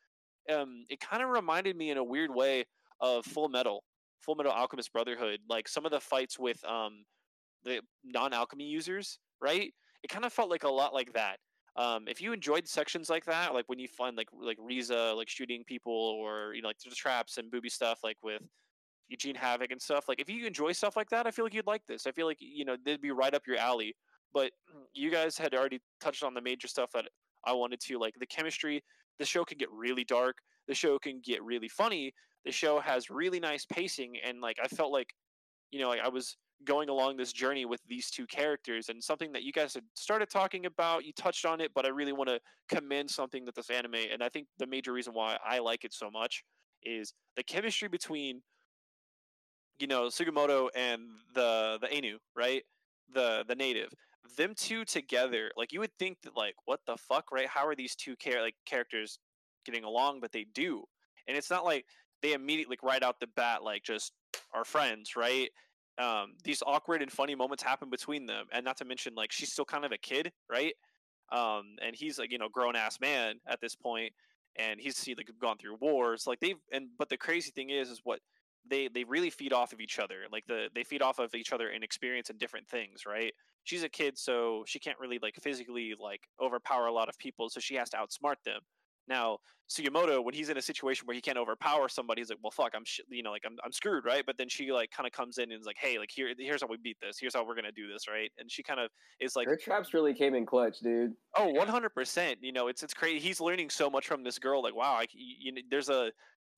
[0.52, 2.64] Um it kind of reminded me in a weird way
[3.00, 3.84] of Full Metal,
[4.20, 7.04] Full Metal Alchemist Brotherhood, like some of the fights with um
[7.62, 9.72] the non-alchemy users, right?
[10.02, 11.38] It kind of felt like a lot like that.
[11.76, 15.28] Um, if you enjoyed sections like that, like when you find like like Riza like
[15.28, 18.42] shooting people or you know like the traps and booby stuff like with
[19.08, 21.66] Eugene Havoc and stuff, like if you enjoy stuff like that, I feel like you'd
[21.66, 22.06] like this.
[22.06, 23.94] I feel like you know they'd be right up your alley.
[24.32, 24.52] But
[24.94, 27.06] you guys had already touched on the major stuff that
[27.44, 28.82] I wanted to, like the chemistry.
[29.18, 30.36] The show can get really dark.
[30.68, 32.12] The show can get really funny.
[32.44, 35.14] The show has really nice pacing, and like I felt like,
[35.70, 39.32] you know, like I was going along this journey with these two characters and something
[39.32, 42.28] that you guys had started talking about you touched on it but i really want
[42.28, 45.84] to commend something that this anime and i think the major reason why i like
[45.84, 46.44] it so much
[46.82, 48.42] is the chemistry between
[49.80, 51.02] you know sugimoto and
[51.34, 52.62] the the Ainu right?
[53.12, 53.92] The the native.
[54.36, 57.48] Them two together like you would think that like what the fuck right?
[57.48, 59.18] How are these two char- like characters
[59.64, 60.20] getting along?
[60.20, 60.84] But they do.
[61.26, 61.86] And it's not like
[62.22, 64.12] they immediately like right out the bat like just
[64.54, 65.50] are friends right
[65.98, 69.52] um, these awkward and funny moments happen between them, and not to mention like she's
[69.52, 70.74] still kind of a kid, right?
[71.32, 74.12] Um, and he's like you know grown ass man at this point,
[74.56, 77.90] and he's he, like gone through wars, like they've and but the crazy thing is
[77.90, 78.20] is what
[78.68, 81.52] they they really feed off of each other, like the they feed off of each
[81.52, 83.32] other in experience and different things, right?
[83.64, 87.50] She's a kid, so she can't really like physically like overpower a lot of people,
[87.50, 88.60] so she has to outsmart them.
[89.08, 92.50] Now, Sugimoto, when he's in a situation where he can't overpower somebody, he's like, "Well,
[92.50, 95.06] fuck, I'm, sh- you know, like I'm, I'm screwed, right?" But then she like kind
[95.06, 97.18] of comes in and is like, "Hey, like here, here's how we beat this.
[97.20, 99.94] Here's how we're gonna do this, right?" And she kind of is like, Her traps
[99.94, 101.14] really came in clutch, dude.
[101.36, 102.38] "Oh, 100 percent.
[102.42, 103.20] You know, it's it's crazy.
[103.20, 104.62] He's learning so much from this girl.
[104.62, 106.10] Like, wow, I, you know, there's a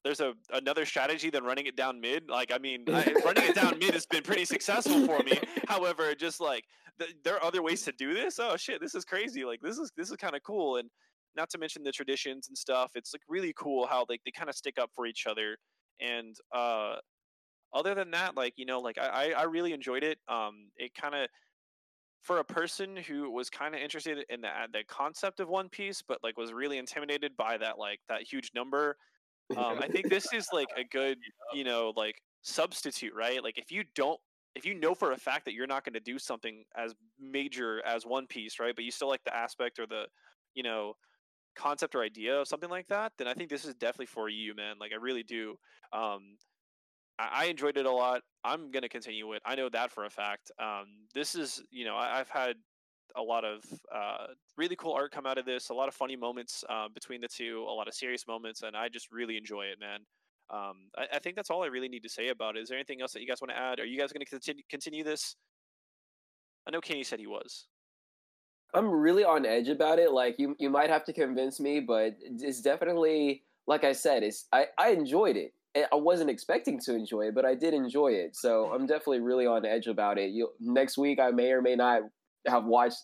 [0.05, 2.29] there's a another strategy than running it down mid.
[2.29, 5.39] Like, I mean, I, running it down mid has been pretty successful for me.
[5.69, 6.65] However, just like
[6.99, 8.39] th- there are other ways to do this.
[8.39, 9.45] Oh shit, this is crazy.
[9.45, 10.89] Like, this is this is kind of cool and
[11.37, 12.93] not to mention the traditions and stuff.
[12.95, 15.57] It's like really cool how like they kind of stick up for each other.
[16.01, 16.97] And uh,
[17.73, 20.19] other than that, like you know, like I I really enjoyed it.
[20.29, 21.29] Um, it kind of
[22.23, 26.03] for a person who was kind of interested in the the concept of One Piece,
[26.07, 28.97] but like was really intimidated by that like that huge number.
[29.57, 31.19] Um, I think this is like a good
[31.55, 33.43] you know like substitute, right?
[33.43, 34.21] Like if you don't
[34.55, 37.83] if you know for a fact that you're not going to do something as major
[37.87, 38.75] as One Piece, right?
[38.75, 40.05] But you still like the aspect or the
[40.55, 40.95] you know
[41.57, 44.55] concept or idea of something like that, then I think this is definitely for you,
[44.55, 44.77] man.
[44.81, 45.57] Like I really do.
[45.93, 46.37] Um,
[47.19, 48.23] I, I enjoyed it a lot.
[48.45, 49.43] I'm gonna continue it.
[49.45, 50.51] I know that for a fact.
[50.59, 52.57] Um, this is, you know, I, I've had
[53.17, 53.63] a lot of
[53.95, 55.69] uh, really cool art come out of this.
[55.69, 57.65] A lot of funny moments uh, between the two.
[57.69, 60.01] A lot of serious moments, and I just really enjoy it, man.
[60.53, 62.61] um, I, I think that's all I really need to say about it.
[62.61, 63.81] Is there anything else that you guys want to add?
[63.81, 65.37] Are you guys going to continue continue this?
[66.67, 67.67] I know Kenny said he was.
[68.75, 70.13] I'm really on edge about it.
[70.13, 74.23] Like you, you might have to convince me, but it's definitely like I said.
[74.23, 75.53] It's I, I enjoyed it.
[75.75, 78.37] I wasn't expecting to enjoy it, but I did enjoy it.
[78.37, 78.75] So mm-hmm.
[78.75, 80.31] I'm definitely really on edge about it.
[80.31, 82.03] You next week I may or may not
[82.47, 82.99] have watched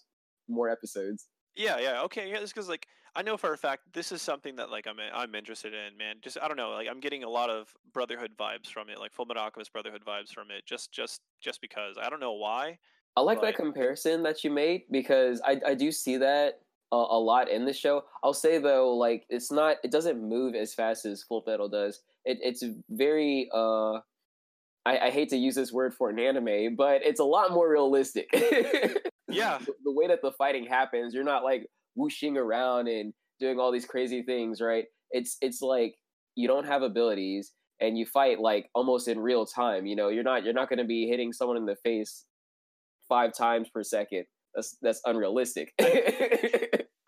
[0.49, 1.27] more episodes.
[1.57, 2.39] Yeah, yeah, okay, yeah.
[2.39, 5.35] It's because like I know for a fact this is something that like I'm I'm
[5.35, 6.17] interested in, man.
[6.23, 9.13] Just I don't know, like I'm getting a lot of Brotherhood vibes from it, like
[9.13, 10.67] Full Metal Alchemist Brotherhood vibes from it.
[10.67, 12.79] Just just just because I don't know why.
[13.19, 16.61] I like that comparison that you made because I I do see that
[16.93, 18.05] a, a lot in the show.
[18.23, 22.01] I'll say though, like it's not, it doesn't move as fast as Full Metal does.
[22.25, 23.95] It, it's very, uh,
[24.87, 27.71] I, I hate to use this word for an anime, but it's a lot more
[27.71, 28.29] realistic.
[29.29, 33.59] yeah, the, the way that the fighting happens, you're not like whooshing around and doing
[33.59, 34.85] all these crazy things, right?
[35.11, 35.95] It's it's like
[36.37, 39.87] you don't have abilities and you fight like almost in real time.
[39.87, 42.25] You know, you're not you're not going to be hitting someone in the face
[43.09, 44.25] five times per second.
[44.55, 45.73] That's that's unrealistic.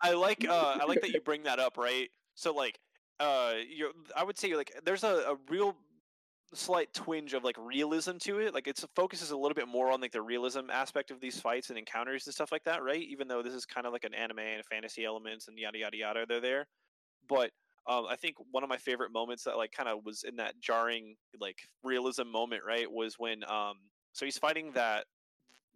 [0.01, 2.09] I like uh I like that you bring that up, right?
[2.35, 2.79] So like
[3.19, 5.75] uh you I would say like there's a, a real
[6.53, 8.53] slight twinge of like realism to it.
[8.53, 11.69] Like it focuses a little bit more on like the realism aspect of these fights
[11.69, 13.01] and encounters and stuff like that, right?
[13.01, 15.97] Even though this is kind of like an anime and fantasy elements and yada yada
[15.97, 16.67] yada, they're there.
[17.29, 17.51] But
[17.87, 20.59] um, I think one of my favorite moments that like kind of was in that
[20.59, 23.75] jarring like realism moment, right, was when um,
[24.13, 25.05] so he's fighting that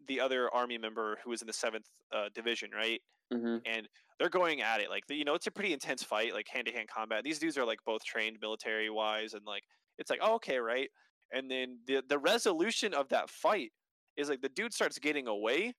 [0.08, 3.02] the other army member who was in the seventh uh, division, right?
[3.34, 3.58] Mm-hmm.
[3.65, 3.88] And
[4.20, 6.74] they're going at it like you know it's a pretty intense fight, like hand to
[6.74, 7.24] hand combat.
[7.24, 9.63] These dudes are like both trained military wise, and like
[9.98, 10.89] it's like oh, okay, right.
[11.34, 13.72] And then the the resolution of that fight
[14.18, 15.74] is like the dude starts getting away,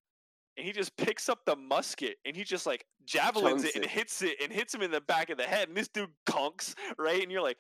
[0.56, 3.86] and he just picks up the musket and he just like javelins it, it and
[3.86, 6.74] hits it and hits him in the back of the head, and this dude conks
[6.98, 7.58] right, and you're like,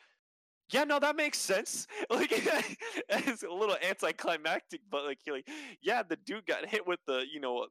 [0.70, 1.86] yeah, no, that makes sense.
[2.10, 2.30] Like
[3.08, 5.48] it's a little anticlimactic, but like you're like,
[5.82, 7.66] yeah, the dude got hit with the, you know,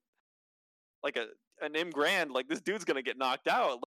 [1.04, 1.28] like a
[1.62, 2.32] an M grand.
[2.32, 3.80] Like this dude's gonna get knocked out.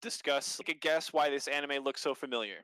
[0.00, 2.58] Discuss, like, a guess why this anime looks so familiar.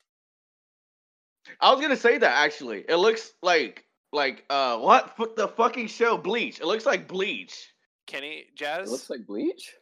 [1.60, 2.84] I was gonna say that actually.
[2.88, 6.60] It looks like like uh what the fucking show Bleach.
[6.60, 7.72] It looks like Bleach.
[8.06, 8.88] Kenny Jazz.
[8.88, 9.74] It looks like Bleach.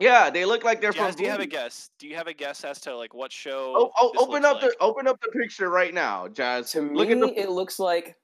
[0.00, 1.18] Yeah, they look like they're Jazz, from.
[1.18, 1.90] Do you have a guess?
[1.98, 3.74] Do you have a guess as to like what show?
[3.76, 4.72] Oh, oh open up like?
[4.72, 6.72] the open up the picture right now, Jazz.
[6.72, 7.40] To look me, at the...
[7.40, 8.16] it looks like.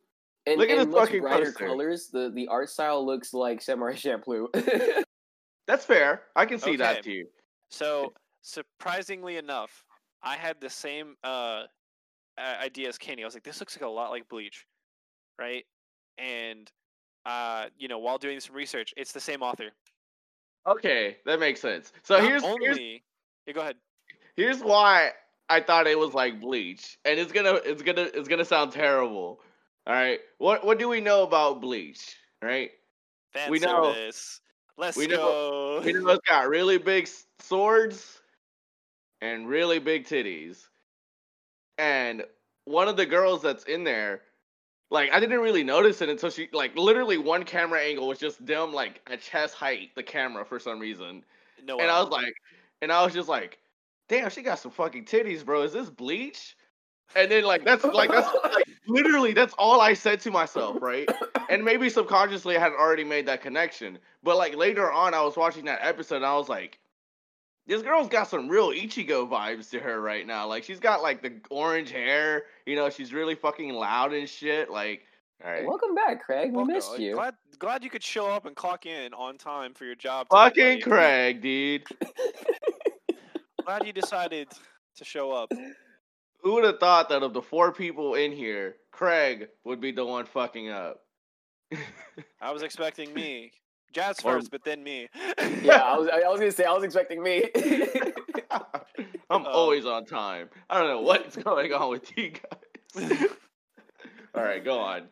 [0.47, 1.67] In, look at in the much fucking brighter poster.
[1.67, 2.09] colors.
[2.09, 4.47] The the art style looks like Samurai Champloo.
[5.67, 6.23] That's fair.
[6.35, 6.77] I can see Okay.
[6.79, 7.27] that too.
[7.71, 8.12] So
[8.43, 9.85] surprisingly enough,
[10.23, 11.65] I had the same uh
[12.39, 13.23] uh, idea as Kenny.
[13.23, 14.67] I was like, this looks like a lot like Bleach,
[15.39, 15.65] right?
[16.19, 16.71] And
[17.27, 19.71] uh, you know, while doing some research, it's the same author.
[20.66, 21.92] Okay, that makes sense.
[22.02, 22.66] So Not here's only.
[22.66, 22.79] here's
[23.46, 23.76] Yeah, go ahead.
[24.37, 25.12] here's why
[25.48, 29.40] I thought it was like Bleach, and it's gonna it's gonna it's gonna sound terrible.
[29.87, 32.16] All right, what what do we know about Bleach?
[32.42, 32.72] Right,
[33.33, 34.40] Fan We know- service.
[34.79, 35.81] Let's we know- go.
[35.85, 37.09] we know it's got really big
[37.40, 38.20] swords
[39.22, 40.68] and really big titties,
[41.79, 42.24] and
[42.66, 44.22] one of the girls that's in there.
[44.90, 48.44] Like I didn't really notice it until she like literally one camera angle was just
[48.44, 51.25] them like at chest height the camera for some reason.
[51.64, 52.35] no, And I was like,
[52.83, 53.59] and I was just like,
[54.09, 55.62] damn, she got some fucking titties, bro.
[55.62, 56.57] Is this bleach?
[57.14, 61.09] And then like that's like that's like literally that's all I said to myself, right?
[61.49, 64.01] And maybe subconsciously I had already made that connection.
[64.25, 66.81] But like later on I was watching that episode and I was like,
[67.66, 70.46] this girl's got some real Ichigo vibes to her right now.
[70.46, 74.70] Like she's got like the orange hair, you know, she's really fucking loud and shit.
[74.70, 75.02] Like
[75.44, 75.66] all right.
[75.66, 76.50] Welcome back, Craig.
[76.50, 76.74] We welcome.
[76.74, 77.14] missed you.
[77.14, 80.29] Glad, glad you could show up and clock in on time for your job.
[80.31, 80.81] Fucking.
[80.81, 81.85] Craig, dude.
[83.64, 84.48] Glad you decided
[84.96, 85.50] to show up.
[86.40, 90.07] Who would have thought that of the four people in here, Craig would be the
[90.07, 91.00] one fucking up?
[92.40, 93.50] I was expecting me.
[93.92, 95.09] Jazz Or- first, but then me.
[95.62, 96.09] yeah, I was.
[96.09, 96.64] I was gonna say.
[96.64, 97.44] I was expecting me.
[99.31, 100.49] I'm Uh, always on time.
[100.70, 103.29] I don't know what's going on with you guys.
[104.35, 105.09] All right, go on.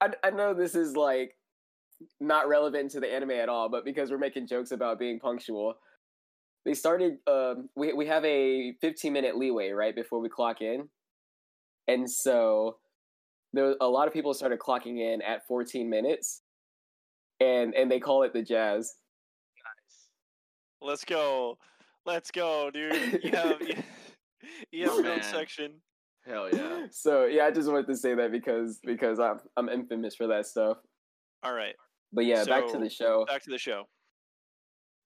[0.00, 1.34] I, I know this is like
[2.20, 5.74] not relevant to the anime at all, but because we're making jokes about being punctual,
[6.64, 7.18] they started.
[7.26, 10.88] Um, we we have a 15 minute leeway right before we clock in,
[11.88, 12.78] and so
[13.52, 16.42] there was, a lot of people started clocking in at 14 minutes,
[17.44, 18.94] and and they call it the jazz.
[19.56, 20.08] Nice.
[20.80, 21.58] Let's go.
[22.06, 23.20] Let's go, dude.
[23.22, 23.74] You have you,
[24.72, 25.72] you have your own section.
[26.26, 26.86] Hell yeah.
[26.90, 30.46] So yeah, I just wanted to say that because because I'm I'm infamous for that
[30.46, 30.78] stuff.
[31.42, 31.74] All right.
[32.12, 33.24] But yeah, back to the show.
[33.26, 33.84] Back to the show.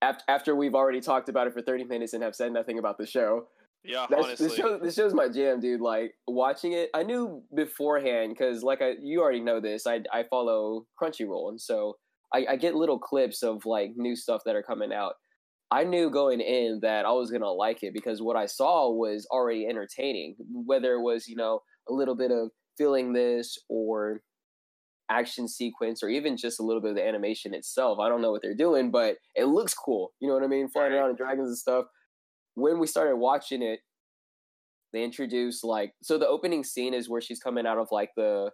[0.03, 2.99] After after we've already talked about it for 30 minutes and have said nothing about
[2.99, 3.47] the show.
[3.85, 4.49] Yeah, That's, honestly.
[4.49, 5.81] this show this show's my jam, dude.
[5.81, 9.87] Like watching it, I knew beforehand because, like, I you already know this.
[9.87, 11.97] I I follow Crunchyroll, and so
[12.35, 15.15] I, I get little clips of like new stuff that are coming out.
[15.71, 19.27] I knew going in that I was gonna like it because what I saw was
[19.31, 20.37] already entertaining.
[20.51, 24.23] Whether it was you know a little bit of feeling this or
[25.11, 27.99] action sequence or even just a little bit of the animation itself.
[27.99, 30.13] I don't know what they're doing, but it looks cool.
[30.21, 30.69] You know what I mean?
[30.69, 31.87] Flying around in dragons and stuff.
[32.55, 33.81] When we started watching it,
[34.93, 38.51] they introduced like so the opening scene is where she's coming out of like the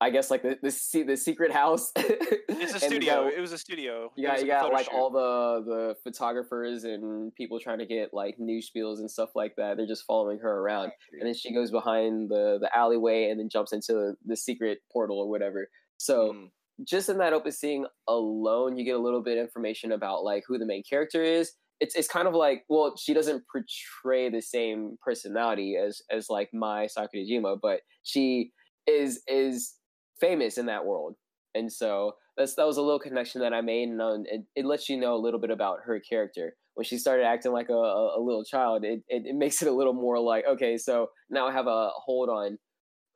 [0.00, 1.90] I guess like the the, the secret house.
[1.96, 3.28] it's a studio.
[3.28, 4.10] it was a studio.
[4.14, 4.94] you got you got like shoot.
[4.94, 9.54] all the the photographers and people trying to get like news spiels and stuff like
[9.56, 9.76] that.
[9.76, 13.48] They're just following her around, and then she goes behind the the alleyway and then
[13.48, 15.68] jumps into the secret portal or whatever.
[15.98, 16.50] So Mm.
[16.86, 20.44] just in that open scene alone, you get a little bit of information about like
[20.46, 21.52] who the main character is.
[21.80, 26.50] It's it's kind of like well, she doesn't portray the same personality as as like
[26.52, 28.50] Mai Sakurajima, but she
[28.86, 29.72] is is
[30.20, 31.14] famous in that world,
[31.54, 34.66] and so that's that was a little connection that I made, and um, it, it
[34.66, 36.56] lets you know a little bit about her character.
[36.74, 39.68] When she started acting like a, a, a little child, it, it it makes it
[39.68, 42.58] a little more like okay, so now I have a hold on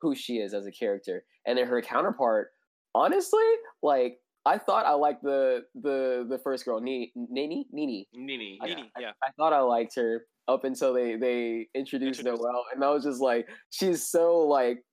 [0.01, 2.49] who she is as a character, and then her counterpart
[2.95, 3.43] honestly,
[3.83, 8.07] like I thought I liked the the the first girl, Ninny, Ninny, Ninny.
[8.13, 8.59] Ninny.
[8.61, 9.11] I- Ninny, yeah.
[9.23, 12.43] I thought I liked her up until they they introduced Introduced.
[12.43, 14.83] Noel, and I was just like, she's so like,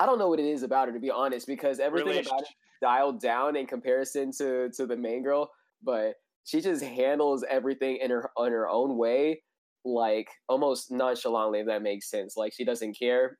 [0.00, 2.48] I don't know what it is about her to be honest, because everything about it
[2.80, 5.50] dialed down in comparison to to the main girl,
[5.82, 9.42] but she just handles everything in her on her own way,
[9.84, 12.36] like almost nonchalantly, if that makes sense.
[12.36, 13.38] Like she doesn't care,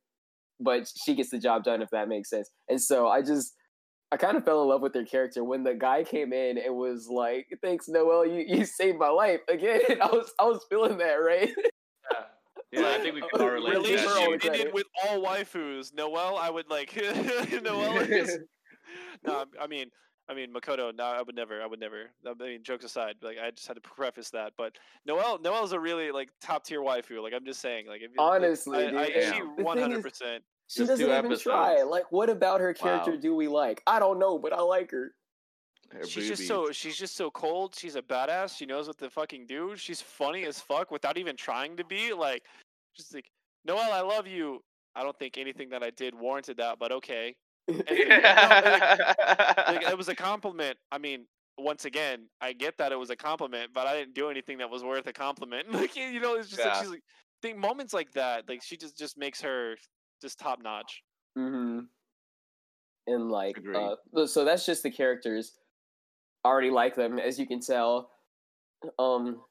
[0.61, 2.51] but she gets the job done, if that makes sense.
[2.69, 3.55] And so I just
[4.11, 6.57] I kind of fell in love with their character when the guy came in.
[6.59, 10.65] It was like, "Thanks, Noel, you you saved my life again." I was I was
[10.71, 11.51] feeling that, right?
[12.73, 14.21] Yeah, I think we can all relate to Leave her all the that.
[14.27, 14.61] relationship credit.
[14.61, 15.95] ended with all waifus.
[15.95, 16.95] Noel, I would like.
[17.63, 17.97] Noel.
[18.03, 18.39] is.
[19.27, 19.87] No, I mean,
[20.29, 20.95] I mean Makoto.
[20.95, 21.61] No, I would never.
[21.61, 22.11] I would never.
[22.27, 24.53] I mean, jokes aside, like I just had to preface that.
[24.57, 24.77] But
[25.07, 27.23] Noel, Noel's a really like top tier waifu.
[27.23, 29.01] Like I'm just saying, like if you- like, Honestly, I.
[29.01, 30.43] I, she the thing is, one hundred percent.
[30.69, 31.83] She Just doesn't two even try.
[31.83, 33.19] Like, what about her character Wow.
[33.21, 33.83] do we like?
[33.87, 35.13] I don't know, but I like her.
[35.93, 37.75] Her She's just so she's just so cold.
[37.75, 38.57] She's a badass.
[38.57, 39.75] She knows what to fucking do.
[39.77, 42.13] She's funny as fuck without even trying to be.
[42.13, 42.43] Like,
[42.95, 43.31] just like
[43.65, 44.63] Noel, I love you.
[44.95, 47.35] I don't think anything that I did warranted that, but okay.
[47.69, 47.89] And, like,
[49.83, 50.77] it was a compliment.
[50.91, 51.27] I mean,
[51.59, 54.71] once again, I get that it was a compliment, but I didn't do anything that
[54.71, 55.67] was worth a compliment.
[55.73, 57.03] Like you know, it's just like she's like
[57.43, 58.49] think moments like that.
[58.49, 59.77] Like she just just makes her
[60.21, 61.03] just top notch.
[61.37, 61.81] Mm-hmm.
[63.07, 65.53] And like, uh, so that's just the characters.
[66.49, 68.11] Already like them, as you can tell.
[68.99, 69.43] Um,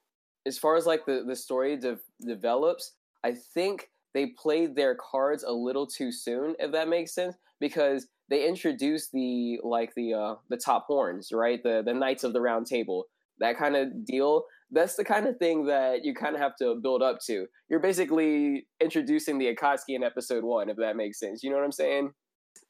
[0.48, 5.44] as far as like the the story de- develops, I think they played their cards
[5.44, 10.36] a little too soon, if that makes sense, because they introduced the like the uh
[10.50, 11.62] the top horns, right?
[11.62, 13.06] The the knights of the round table,
[13.40, 14.46] that kind of deal.
[14.72, 17.46] That's the kind of thing that you kind of have to build up to.
[17.70, 21.44] You're basically introducing the Akatsuki in episode one, if that makes sense.
[21.44, 22.12] You know what I'm saying?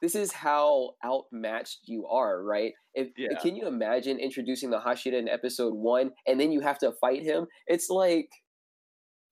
[0.02, 2.74] This is how outmatched you are, right?
[2.94, 3.38] If Yeah.
[3.40, 7.24] can you imagine introducing the Hashira in episode one and then you have to fight
[7.24, 7.48] him?
[7.68, 8.30] It's like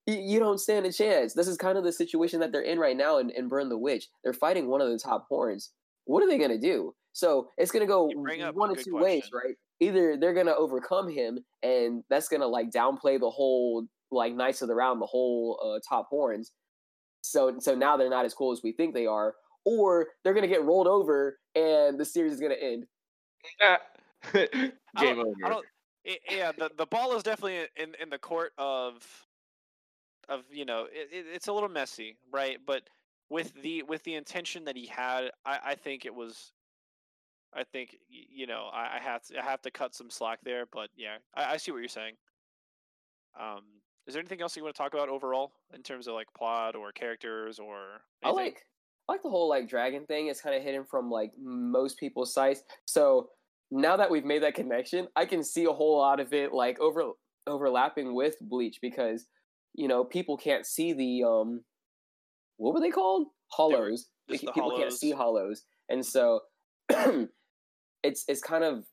[0.07, 1.33] you don't stand a chance.
[1.33, 3.77] This is kind of the situation that they're in right now in, in Burn the
[3.77, 4.07] Witch.
[4.23, 5.71] They're fighting one of the top horns.
[6.05, 6.93] What are they gonna do?
[7.13, 9.55] So it's gonna go bring up one of two ways, right?
[9.79, 14.67] Either they're gonna overcome him, and that's gonna like downplay the whole like Knights of
[14.67, 16.51] the Round, the whole uh, top horns.
[17.21, 19.33] So so now they're not as cool as we think they are,
[19.65, 22.85] or they're gonna get rolled over, and the series is gonna end.
[23.61, 23.77] I
[24.33, 25.33] Game don't- over.
[25.45, 25.65] I don't.
[26.29, 29.03] yeah, the the ball is definitely in in the court of
[30.29, 32.57] of you know it, it, it's a little messy, right?
[32.65, 32.83] But
[33.29, 36.51] with the with the intention that he had, I, I think it was.
[37.57, 40.65] I think you know I, I have to I have to cut some slack there,
[40.71, 42.15] but yeah, I, I see what you're saying.
[43.39, 43.61] Um,
[44.07, 46.75] is there anything else you want to talk about overall in terms of like plot
[46.75, 47.77] or characters or?
[48.23, 48.29] I anything?
[48.29, 48.65] I like
[49.07, 50.27] the whole like dragon thing.
[50.27, 52.61] It's kind of hidden from like most people's sights.
[52.85, 53.29] So
[53.71, 56.79] now that we've made that connection, I can see a whole lot of it like
[56.79, 57.11] over
[57.47, 59.25] overlapping with Bleach because
[59.73, 61.63] you know people can't see the um
[62.57, 64.07] what were they called hollows.
[64.27, 65.39] They just ca- the people can't see hollows.
[65.39, 66.41] hollows, and so
[68.03, 68.85] it's it's kind of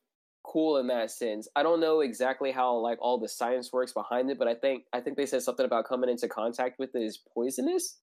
[0.44, 1.48] cool in that sense.
[1.54, 4.84] I don't know exactly how like all the science works behind it, but I think
[4.92, 7.98] I think they said something about coming into contact with it is poisonous.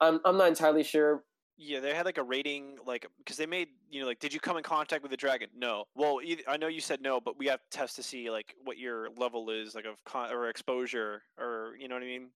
[0.00, 1.24] I'm I'm not entirely sure.
[1.60, 4.40] Yeah, they had like a rating, like because they made you know like, did you
[4.40, 5.48] come in contact with the dragon?
[5.56, 5.84] No.
[5.96, 8.78] Well, I know you said no, but we have to test to see like what
[8.78, 12.28] your level is, like of con- or exposure, or you know what I mean.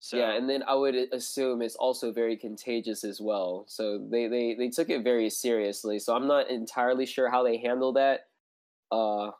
[0.00, 3.66] So Yeah, and then I would assume it's also very contagious as well.
[3.68, 5.98] So they, they, they took it very seriously.
[5.98, 8.20] So I'm not entirely sure how they handled that.
[8.90, 9.32] Uh,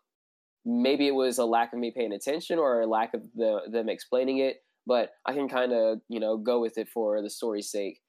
[0.67, 3.89] maybe it was a lack of me paying attention or a lack of the, them
[3.89, 7.71] explaining it, but I can kind of you know go with it for the story's
[7.71, 8.03] sake.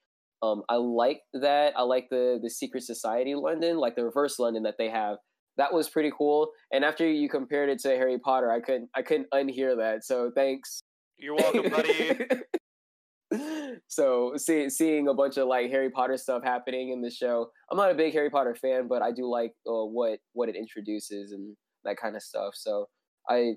[0.44, 1.74] Um, I like that.
[1.78, 5.18] I like the the secret society London, like the reverse London that they have.
[5.58, 6.50] That was pretty cool.
[6.72, 10.04] And after you compared it to Harry Potter, I couldn't I couldn't unhear that.
[10.04, 10.82] So thanks.
[11.18, 12.20] you're welcome, buddy.
[13.88, 17.78] so see, seeing a bunch of like Harry Potter stuff happening in the show, I'm
[17.78, 21.32] not a big Harry Potter fan, but I do like uh, what what it introduces
[21.32, 22.54] and that kind of stuff.
[22.56, 22.88] So
[23.30, 23.54] I,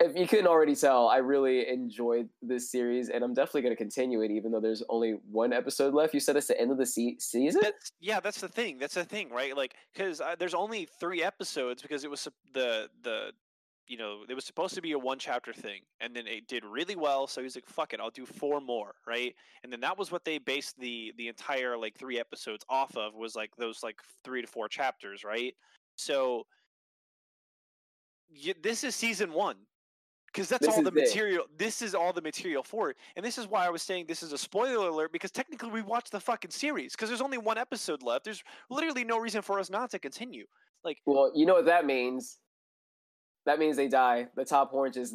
[0.00, 3.76] if you couldn't already tell, I really enjoyed this series, and I'm definitely going to
[3.76, 6.14] continue it, even though there's only one episode left.
[6.14, 7.60] You said it's the end of the se- season.
[7.62, 8.78] That's yeah, that's the thing.
[8.78, 9.54] That's the thing, right?
[9.54, 13.32] Like, because uh, there's only three episodes because it was the the
[13.88, 16.64] you know it was supposed to be a one chapter thing, and then it did
[16.64, 17.26] really well.
[17.26, 19.34] So he's like, "Fuck it, I'll do four more," right?
[19.62, 23.14] And then that was what they based the the entire like three episodes off of
[23.14, 25.54] was like those like three to four chapters, right?
[25.96, 26.46] So
[28.62, 29.56] this is season one
[30.32, 31.04] because that's This all is the it.
[31.04, 31.44] material.
[31.56, 34.22] This is all the material for it, and this is why I was saying this
[34.22, 37.58] is a spoiler alert because technically we watched the fucking series because there's only one
[37.58, 38.24] episode left.
[38.24, 40.46] There's literally no reason for us not to continue.
[40.84, 42.38] Like, well, you know what that means.
[43.46, 44.28] That means they die.
[44.36, 45.14] The top horn just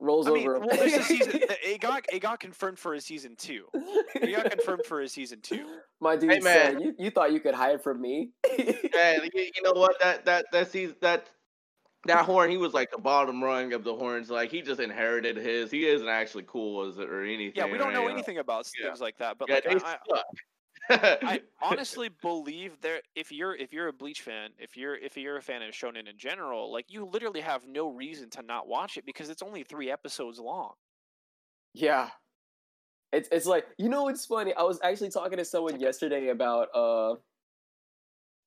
[0.00, 0.56] rolls I mean, over.
[0.56, 0.62] 'em.
[0.66, 1.40] well, there's a season.
[1.64, 3.66] It got it got confirmed for a season two.
[4.14, 5.66] It got confirmed for a season two.
[6.00, 6.80] My dude Hey, said, man.
[6.82, 9.98] you, "You thought you could hide from me?" Man, you, you know what?
[10.00, 11.28] That that that sees that
[12.06, 12.50] that horn.
[12.50, 14.30] He was like the bottom rung of the horns.
[14.30, 15.70] Like he just inherited his.
[15.70, 17.52] He isn't actually cool as it or anything.
[17.54, 18.08] Yeah, we don't know right?
[18.08, 18.88] anything about Yeah.
[18.88, 19.38] things like that.
[19.38, 20.24] But Yeah, like, I, I.
[21.24, 25.36] I honestly believe there if you're if you're a Bleach fan, if you're if you're
[25.36, 28.96] a fan of shonen in general, like you literally have no reason to not watch
[28.96, 30.74] it because it's only 3 episodes long.
[31.74, 32.10] Yeah.
[33.12, 34.54] It's it's like you know what's funny?
[34.54, 35.80] I was actually talking to someone Okay.
[35.80, 37.16] yesterday about uh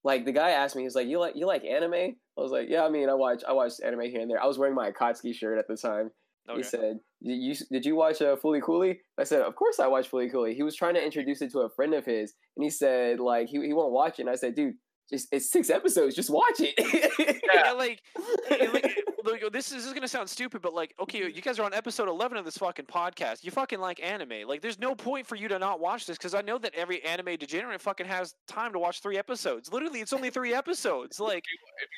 [0.06, 1.94] like the guy asked me, he's like, You like you like anime?
[1.94, 4.42] I was like, Yeah, I mean I watch I watch anime here and there.
[4.42, 6.12] I was wearing my Akatsuki shirt at the time.
[6.48, 6.58] Okay.
[6.58, 9.88] He said, "Did you did you watch uh, Fooly Cooly?" I said, "Of course I
[9.88, 12.64] watched Fooly Cooly." He was trying to introduce it to a friend of his, and
[12.64, 14.76] he said, "Like he, he won't watch it." And I said, "Dude,
[15.10, 16.16] just it's six episodes.
[16.16, 16.74] Just watch it."
[17.54, 18.02] yeah, like,
[18.50, 21.60] eh, like, like, this is, this is gonna sound stupid, but like, okay, you guys
[21.60, 23.44] are on episode eleven of this fucking podcast.
[23.44, 24.48] You fucking like anime.
[24.48, 27.04] Like, there's no point for you to not watch this because I know that every
[27.04, 29.72] anime degenerate fucking has time to watch three episodes.
[29.72, 31.20] Literally, it's only three episodes.
[31.20, 31.44] Like,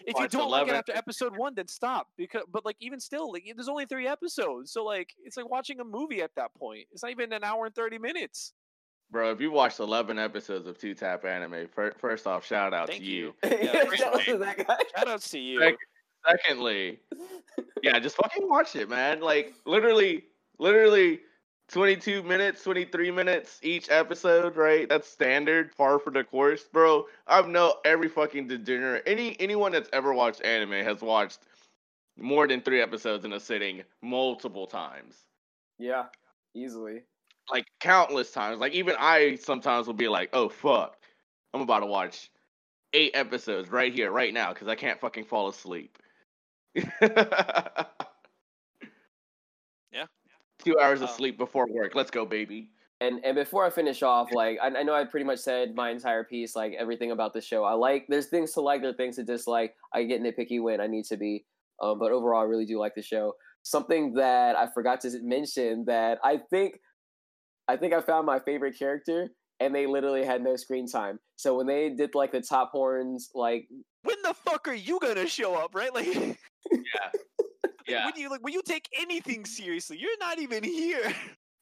[0.06, 2.08] if you watch don't like it after episode one, then stop.
[2.18, 4.72] Because, but like, even still, like, there's only three episodes.
[4.72, 6.88] So like, it's like watching a movie at that point.
[6.92, 8.54] It's not even an hour and thirty minutes.
[9.10, 12.88] Bro, if you watched 11 episodes of Two Tap Anime, fir- first off, shout out
[12.90, 13.34] Thank to you.
[13.44, 14.78] Yeah, Shout out to that guy.
[14.96, 15.60] Shout outs to you.
[15.60, 15.78] Thank-
[16.28, 17.00] Secondly,
[17.84, 19.22] yeah, just fucking watch it, man.
[19.22, 20.26] Like literally,
[20.60, 21.22] literally,
[21.70, 24.90] 22 minutes, 23 minutes each episode, right?
[24.90, 27.06] That's standard, par for the course, bro.
[27.28, 31.40] I've know every fucking degenerate, any anyone that's ever watched anime has watched
[32.18, 35.16] more than three episodes in a sitting multiple times.
[35.80, 36.06] Yeah,
[36.54, 37.04] easily.
[37.52, 38.60] Like countless times.
[38.60, 40.98] Like even I sometimes will be like, "Oh fuck,
[41.54, 42.30] I'm about to watch
[42.94, 45.98] eight episodes right here, right now, because I can't fucking fall asleep."
[49.92, 50.06] Yeah.
[50.60, 51.96] Two hours of Um, sleep before work.
[51.96, 52.72] Let's go, baby.
[53.00, 55.92] And and before I finish off, like I, I know I pretty much said my
[55.92, 57.64] entire piece, like everything about the show.
[57.64, 59.76] I like there's things to like, there are things to dislike.
[59.94, 61.46] I get nitpicky when I need to be,
[61.82, 63.34] um, but overall, I really do like the show.
[63.62, 66.80] Something that I forgot to mention that I think,
[67.68, 71.20] I think I found my favorite character, and they literally had no screen time.
[71.36, 73.68] So when they did like the top horns, like
[74.04, 75.94] When the fuck are you gonna show up, right?
[75.94, 76.08] Like,
[76.72, 77.12] Yeah.
[77.88, 78.06] Yeah.
[78.06, 81.14] when you like when you take anything seriously, you're not even here.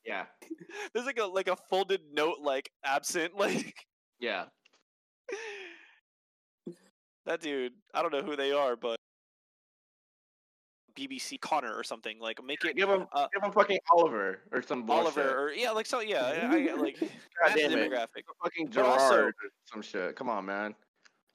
[0.04, 0.26] Yeah.
[0.94, 3.76] There's like a like a folded note like absent like
[4.20, 4.46] Yeah.
[7.26, 7.74] that dude.
[7.94, 8.98] I don't know who they are, but
[10.98, 14.62] BBC Connor or something like make it Give him, uh, give him fucking Oliver or
[14.62, 15.18] some bullshit.
[15.18, 17.10] Oliver or yeah like so yeah I, I, like God
[17.48, 17.92] that's damn it.
[17.92, 18.24] demographic.
[18.44, 19.34] Fucking But also- or
[19.72, 20.16] some shit.
[20.16, 20.74] Come on, man.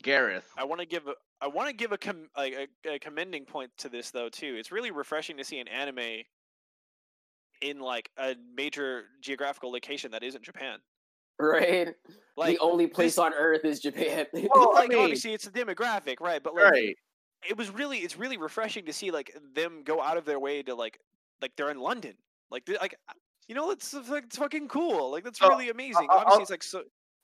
[0.03, 0.49] Gareth.
[0.57, 3.45] I want to give a I want to give a, com- like a, a commending
[3.45, 4.57] point to this though too.
[4.59, 6.23] It's really refreshing to see an anime
[7.63, 10.79] in like a major geographical location that isn't Japan.
[11.39, 11.89] right,
[12.37, 14.27] Like the only place this- on earth is Japan.
[14.33, 16.43] Well, I like mean- obviously it's a demographic, right?
[16.43, 16.97] But like Right.
[17.49, 20.63] It was really it's really refreshing to see like them go out of their way
[20.63, 20.99] to like
[21.41, 22.15] like they're in London.
[22.51, 22.95] Like like
[23.49, 25.11] you know it's like it's fucking cool.
[25.11, 26.07] Like that's really amazing.
[26.11, 26.83] I'll- Obviously I'll- it's like so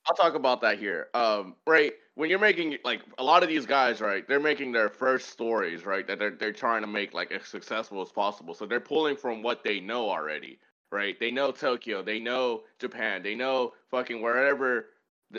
[0.09, 1.09] I'll talk about that here.
[1.15, 4.27] Um, right when you're making like a lot of these guys, right?
[4.29, 6.07] They're making their first stories, right?
[6.07, 8.55] That they're they're trying to make like as successful as possible.
[8.55, 10.61] So they're pulling from what they know already,
[10.93, 11.19] right?
[11.19, 14.91] They know Tokyo, they know Japan, they know fucking wherever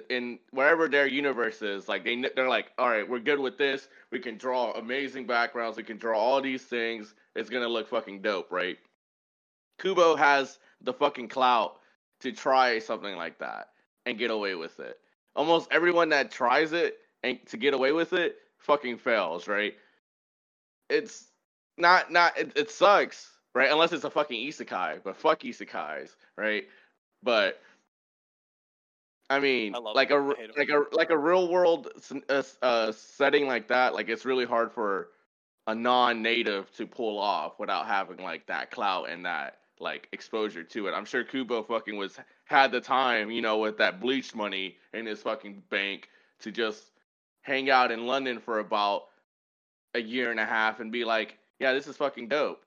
[0.10, 1.88] in wherever their universe is.
[1.88, 3.88] Like they they're like, all right, we're good with this.
[4.12, 5.78] We can draw amazing backgrounds.
[5.78, 7.14] We can draw all these things.
[7.36, 8.78] It's gonna look fucking dope, right?
[9.80, 11.78] Kubo has the fucking clout
[12.22, 13.70] to try something like that
[14.06, 15.00] and get away with it.
[15.36, 19.76] Almost everyone that tries it and to get away with it fucking fails, right?
[20.90, 21.28] It's
[21.78, 23.72] not not it, it sucks, right?
[23.72, 26.66] Unless it's a fucking isekai, but fuck isekais, right?
[27.24, 27.60] But
[29.30, 30.34] I mean, I like a them.
[30.58, 31.90] Like a like a real world
[32.30, 35.10] uh, uh, setting like that, like it's really hard for
[35.68, 40.88] a non-native to pull off without having like that clout and that like exposure to
[40.88, 40.94] it.
[40.94, 45.06] I'm sure Kubo fucking was had the time, you know, with that bleach money in
[45.06, 46.10] his fucking bank
[46.40, 46.92] to just
[47.42, 49.08] hang out in London for about
[49.96, 52.64] a year and a half and be like, yeah, this is fucking dope.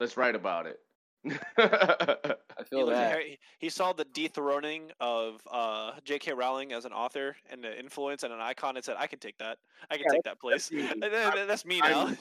[0.00, 0.80] Let's write about it.
[2.70, 3.10] I He, feel looked at that.
[3.12, 6.32] Harry- he saw the dethroning of uh, J.K.
[6.34, 9.38] Rowling as an author and an influence and an icon and said, "I can take
[9.38, 9.58] that.
[9.90, 10.70] I can Yeah, take that place.
[10.70, 10.88] me.
[11.00, 12.16] That's me I'm- now."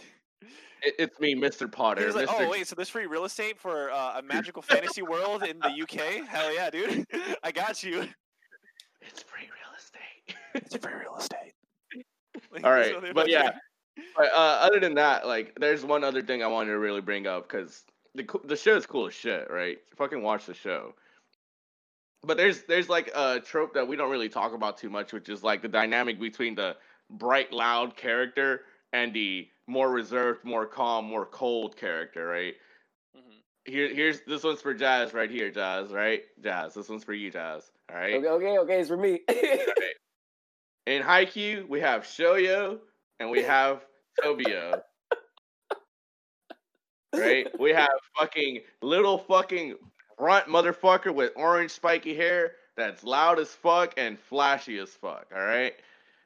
[0.84, 1.70] It's me, Mr.
[1.72, 2.02] Potter.
[2.02, 2.45] He was like, Mr.
[2.45, 5.70] "Oh wait, so there's free real estate for uh, a magical fantasy world in the
[5.82, 6.28] UK?
[6.28, 7.04] Hell yeah, dude!
[7.43, 8.08] I got you.
[9.02, 10.38] It's free real estate.
[10.54, 11.54] It's free real estate."
[12.64, 13.58] All right, but yeah.
[14.16, 17.26] But uh, other than that, like, there's one other thing I wanted to really bring
[17.26, 17.84] up because
[18.18, 19.78] the the show is cool as shit, right?
[19.95, 20.93] Fucking watch the show.
[22.24, 25.30] But there's there's like a trope that we don't really talk about too much, which
[25.30, 26.76] is like the dynamic between the
[27.11, 28.61] bright, loud character
[28.91, 32.55] and the more reserved, more calm, more cold character, right?
[33.15, 33.41] Mhm.
[33.65, 36.24] Here, here's this one's for Jazz right here, Jazz, right?
[36.41, 37.72] Jazz, this one's for you, Jazz.
[37.89, 38.15] All right.
[38.15, 39.22] Okay, okay, okay, it's for me.
[40.88, 42.80] In Haikyuu, we have Shoyo
[43.20, 43.86] and we have
[44.24, 44.82] Tobio.
[47.16, 47.47] Right?
[47.60, 49.76] We have fucking little fucking
[50.20, 55.76] runt motherfucker with orange spiky hair that's loud as fuck and flashy as fuck, alright?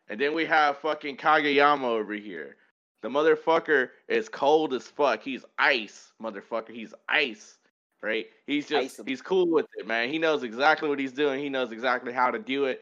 [0.10, 2.58] And then we have fucking Kageyama over here.
[3.02, 5.24] The motherfucker is cold as fuck.
[5.24, 6.72] He's ice, motherfucker.
[6.72, 7.58] He's ice.
[8.02, 8.28] Right?
[8.48, 10.10] He's just he's cool with it, man.
[10.10, 11.40] He knows exactly what he's doing.
[11.40, 12.82] He knows exactly how to do it.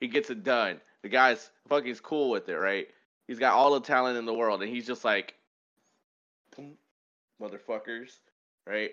[0.00, 0.80] He gets it done.
[1.02, 2.86] The guy's fucking cool with it, right?
[3.26, 5.34] He's got all the talent in the world, and he's just like,
[6.54, 6.76] "Boom,
[7.40, 8.18] motherfuckers,
[8.66, 8.90] right?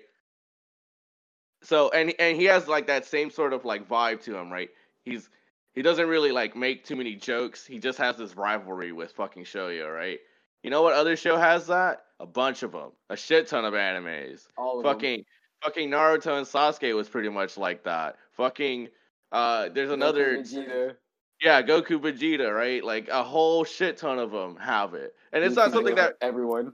[1.64, 4.70] So, and and he has like that same sort of like vibe to him, right?
[5.04, 5.30] He's
[5.74, 7.66] he doesn't really like make too many jokes.
[7.66, 10.20] He just has this rivalry with fucking Shoyo, right?
[10.64, 12.04] You know what other show has that?
[12.20, 14.48] A bunch of them, a shit ton of animes.
[14.58, 14.94] All of them.
[14.94, 15.24] Fucking
[15.64, 18.18] fucking Naruto and Sasuke was pretty much like that.
[18.34, 18.90] Fucking
[19.32, 20.96] uh, there's Goku, another Vegeta.
[21.42, 22.84] yeah, Goku Vegeta, right?
[22.84, 26.74] Like a whole shit ton of them have it, and it's not something that everyone.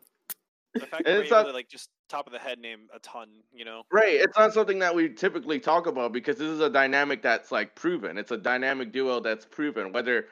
[0.80, 2.60] The fact And that we're it's able not- to like just top of the head
[2.60, 3.84] name a ton, you know.
[3.92, 4.14] right.
[4.16, 7.76] It's not something that we typically talk about because this is a dynamic that's like
[7.76, 8.18] proven.
[8.18, 9.92] It's a dynamic duo that's proven.
[9.92, 10.28] Whether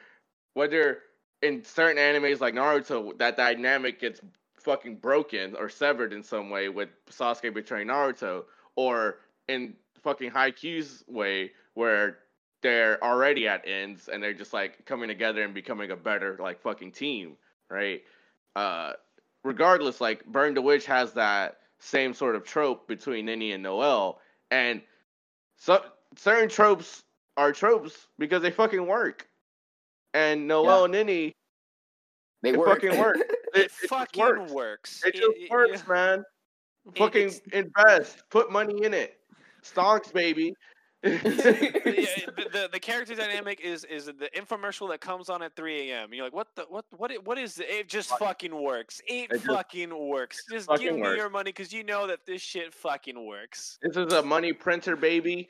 [0.54, 1.02] whether
[1.42, 4.20] in certain animes like Naruto, that dynamic gets
[4.58, 8.44] fucking broken or severed in some way with Sasuke betraying Naruto,
[8.74, 9.18] or
[9.48, 12.18] in fucking Haikyuu's way where
[12.62, 16.60] they're already at ends and they're just like coming together and becoming a better like
[16.62, 17.36] fucking team,
[17.70, 18.02] right?
[18.56, 18.94] Uh,
[19.46, 24.20] regardless, like Burn the Witch has that same sort of trope between Ninny and Noel,
[24.50, 24.82] and
[25.56, 25.82] so
[26.16, 27.02] certain tropes
[27.36, 29.28] are tropes because they fucking work.
[30.14, 30.84] And Noel Yeah.
[30.84, 31.32] and Ninny,
[32.42, 32.80] They work.
[32.82, 33.16] fucking work.
[33.20, 34.52] it, It, it fucking works.
[34.52, 35.04] works.
[35.04, 35.92] It just it- works, yeah.
[35.94, 36.18] man.
[36.86, 39.18] It- Fucking invest, put money in it.
[39.62, 40.54] Stonks, baby.
[41.02, 46.12] the, the the character dynamic is is the infomercial that comes on at 3 a.m.
[46.12, 47.66] You're like, what the what what what is it?
[47.68, 49.00] It just fucking works.
[49.06, 50.44] It, It just- fucking works.
[50.50, 53.78] Just fucking give me your money because you know that this shit fucking works.
[53.82, 55.48] This is a money printer, baby.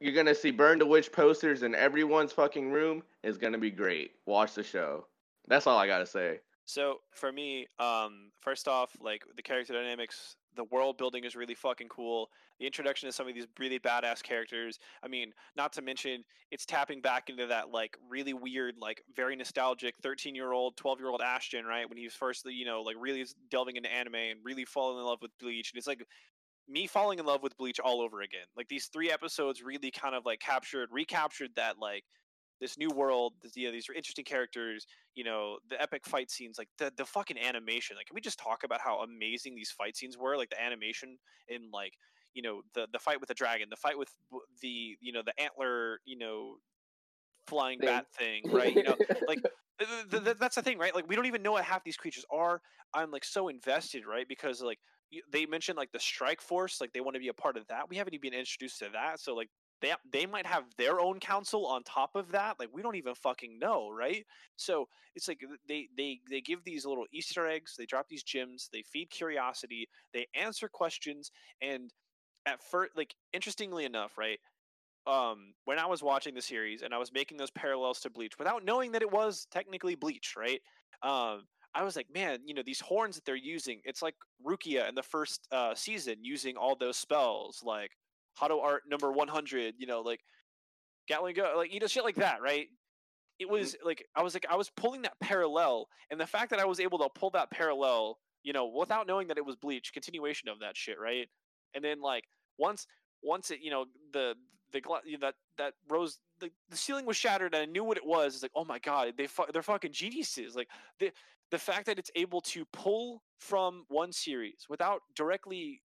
[0.00, 3.02] You're gonna see Burn the Witch posters in everyone's fucking room.
[3.24, 4.12] It's gonna be great.
[4.26, 5.06] Watch the show.
[5.48, 6.40] That's all I gotta say.
[6.66, 11.54] So for me, um, first off, like the character dynamics, the world building is really
[11.54, 12.30] fucking cool.
[12.58, 14.78] The introduction to some of these really badass characters.
[15.02, 19.36] I mean, not to mention it's tapping back into that like really weird, like very
[19.36, 21.88] nostalgic 13 year old, 12 year old Ashton, right?
[21.88, 25.04] When he was first, you know, like really delving into anime and really falling in
[25.04, 25.72] love with Bleach.
[25.72, 26.04] And it's like
[26.68, 28.46] me falling in love with Bleach all over again.
[28.56, 32.04] Like these three episodes really kind of like captured, recaptured that like
[32.60, 36.58] this new world, this, you know, these interesting characters, you know, the epic fight scenes,
[36.58, 37.96] like the the fucking animation.
[37.96, 40.36] Like, can we just talk about how amazing these fight scenes were?
[40.36, 41.94] Like the animation in like
[42.34, 44.10] you know the the fight with the dragon, the fight with
[44.62, 46.56] the you know the antler, you know,
[47.46, 47.88] flying Thing.
[47.88, 48.74] bat thing, right?
[48.74, 48.96] You know,
[49.26, 49.40] like
[49.78, 50.94] th- th- th- that's the thing, right?
[50.94, 52.60] Like we don't even know what half these creatures are.
[52.94, 54.26] I'm like so invested, right?
[54.28, 54.78] Because like
[55.30, 57.88] they mentioned like the strike force, like they want to be a part of that.
[57.88, 59.50] We haven't even been introduced to that, so like
[59.80, 62.58] they they might have their own council on top of that.
[62.58, 64.24] Like we don't even fucking know, right?
[64.56, 68.68] So it's like they they they give these little Easter eggs, they drop these gems,
[68.72, 71.92] they feed curiosity, they answer questions, and
[72.46, 74.38] at first, like interestingly enough, right?
[75.06, 78.38] Um, when I was watching the series and I was making those parallels to Bleach
[78.38, 80.60] without knowing that it was technically Bleach, right?
[81.02, 84.14] Um, I was like, man, you know, these horns that they're using, it's like
[84.44, 87.90] Rukia in the first uh, season using all those spells, like
[88.40, 90.20] Hado Art number 100, you know, like
[91.08, 92.66] Gatling Go, like, you know, shit like that, right?
[93.38, 93.52] It mm-hmm.
[93.52, 96.64] was like, I was like, I was pulling that parallel, and the fact that I
[96.64, 100.48] was able to pull that parallel, you know, without knowing that it was Bleach, continuation
[100.48, 101.26] of that shit, right?
[101.74, 102.24] And then, like,
[102.58, 102.86] once,
[103.22, 104.34] once it, you know, the,
[104.72, 107.96] the, you know, that, that rose, the, the ceiling was shattered, and I knew what
[107.96, 108.34] it was.
[108.34, 110.54] It's like, oh my god, they, fu- they're fucking geniuses.
[110.54, 110.68] Like,
[110.98, 111.10] the,
[111.50, 115.82] the fact that it's able to pull from one series without directly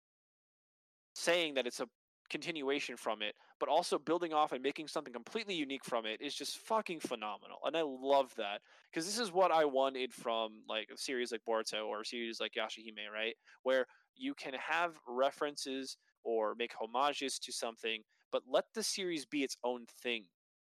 [1.16, 1.88] saying that it's a
[2.30, 6.36] continuation from it, but also building off and making something completely unique from it is
[6.36, 7.58] just fucking phenomenal.
[7.66, 8.62] And I love that
[8.92, 12.40] because this is what I wanted from like a series like Boruto or a series
[12.40, 13.36] like Yashahime, right?
[13.64, 18.02] Where you can have references or make homages to something,
[18.32, 20.26] but let the series be its own thing.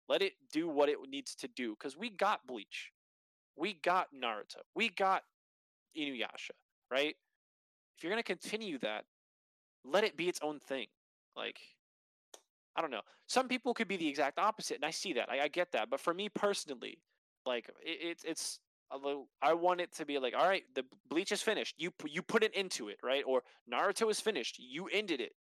[0.08, 2.92] Let it do what it needs to do because we got Bleach,
[3.56, 5.24] we got Naruto, we got
[5.98, 6.52] Inuyasha,
[6.92, 7.16] right?
[7.98, 9.06] If you're gonna continue that,
[9.84, 10.88] let it be its own thing.
[11.36, 11.60] Like,
[12.76, 13.02] I don't know.
[13.28, 15.30] Some people could be the exact opposite, and I see that.
[15.30, 15.90] I, I get that.
[15.90, 17.00] But for me personally,
[17.46, 18.60] like, it, it's it's
[18.92, 19.28] a little.
[19.42, 21.76] I want it to be like, all right, the bleach is finished.
[21.78, 23.24] You you put it into it, right?
[23.26, 24.60] Or Naruto is finished.
[24.60, 25.34] You ended it.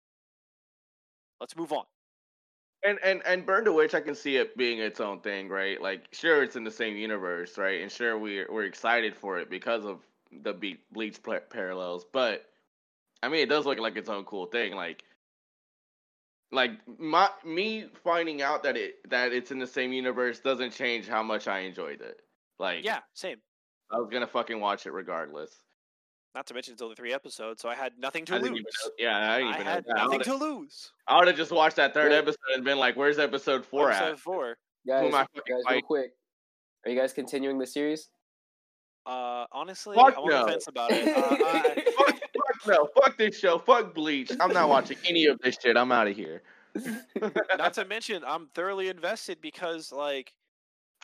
[1.39, 1.85] Let's move on.
[2.83, 5.81] And and and Burn to Witch, I can see it being its own thing, right?
[5.81, 7.81] Like, sure, it's in the same universe, right?
[7.81, 9.99] And sure, we're we're excited for it because of
[10.43, 10.53] the
[10.91, 11.19] Bleach
[11.49, 12.05] parallels.
[12.11, 12.45] But
[13.21, 14.75] I mean, it does look like its own cool thing.
[14.75, 15.03] Like,
[16.51, 21.07] like my me finding out that it that it's in the same universe doesn't change
[21.07, 22.21] how much I enjoyed it.
[22.59, 23.37] Like, Yeah, same.
[23.91, 25.51] I was gonna fucking watch it regardless.
[26.35, 28.49] Not to mention it's only three episodes, so I had nothing to I lose.
[28.51, 28.63] even
[28.99, 29.93] yeah, I didn't I even know had that.
[29.97, 30.91] I nothing would've- to lose.
[31.07, 32.17] I would have just watched that third Wait.
[32.19, 34.57] episode and been like, "Where's episode four Episode at?" four.
[34.87, 36.11] Guys, am I guys, fucking real quick.
[36.85, 38.09] Are you guys continuing the series?
[39.05, 40.45] Uh, honestly, Fuck I'm on no.
[40.45, 41.07] the fence about it.
[41.17, 42.08] Uh, I, fuck, fuck
[42.67, 44.31] no, fuck this show, fuck Bleach.
[44.39, 45.77] I'm not watching any of this shit.
[45.77, 46.41] I'm out of here.
[47.57, 50.33] not to mention, I'm thoroughly invested because like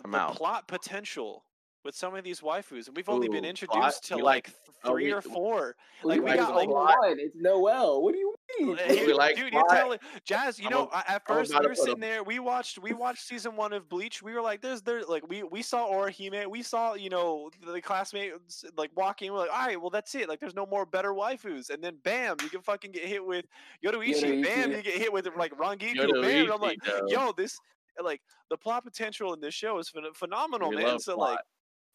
[0.03, 0.35] I'm the out.
[0.35, 1.43] plot potential
[1.83, 3.93] with some of these waifus, and we've only been introduced plot?
[4.03, 5.75] to You like, like- th- oh, three we- or four.
[6.03, 7.19] We Like, we like got, like- one.
[7.19, 8.01] It's Noel.
[8.01, 10.59] What do you We like dude, you're telling Jazz.
[10.59, 12.23] You I'm know, a- at first we were sitting there.
[12.23, 14.21] We watched, we watched season one of Bleach.
[14.23, 16.47] We were like, "There's there." Like we we saw Orihime.
[16.47, 19.31] We saw you know the classmates like walking.
[19.31, 20.29] We're like, "All right, well that's it.
[20.29, 23.45] Like there's no more better waifus." And then bam, you can fucking get hit with
[23.83, 24.43] Yoruichi.
[24.43, 26.11] Bam, you get hit with like Rangiku.
[26.21, 27.07] Bam, and I'm like, though.
[27.07, 27.57] yo, this
[28.01, 30.99] like the plot potential in this show is phen- phenomenal, We man.
[30.99, 31.29] So plot.
[31.31, 31.39] like,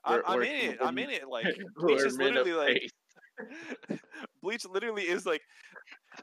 [0.05, 0.79] I'm, We're- I'm we're- in it.
[0.83, 1.29] I'm in it.
[1.29, 1.47] Like
[1.77, 2.83] Bleach is literally like.
[4.43, 5.43] Bleach literally is like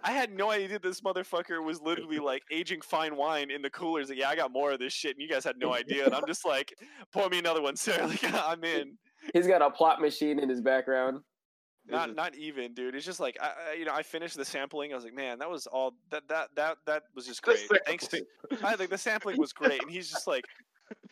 [0.04, 4.10] I had no idea this motherfucker was literally like aging fine wine in the coolers.
[4.10, 6.06] Like, yeah, I got more of this shit, and you guys had no idea.
[6.06, 6.74] And I'm just like,
[7.12, 7.98] pour me another one, sir.
[8.08, 8.98] Like, I'm in.
[9.34, 11.20] He's got a plot machine in his background.
[11.90, 12.96] Not not even, dude.
[12.96, 14.92] It's just like I, you know, I finished the sampling.
[14.92, 17.60] I was like, man, that was all that that that that was just great.
[17.86, 18.26] Thanks to.
[18.64, 20.44] I think the sampling was great, and he's just like,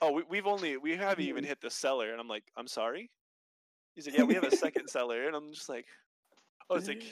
[0.01, 3.09] oh, we, we've only we haven't even hit the cellar, and I'm like, I'm sorry.
[3.95, 5.85] He's like, yeah, we have a second cellar, and I'm just like,
[6.69, 7.03] oh, it's like.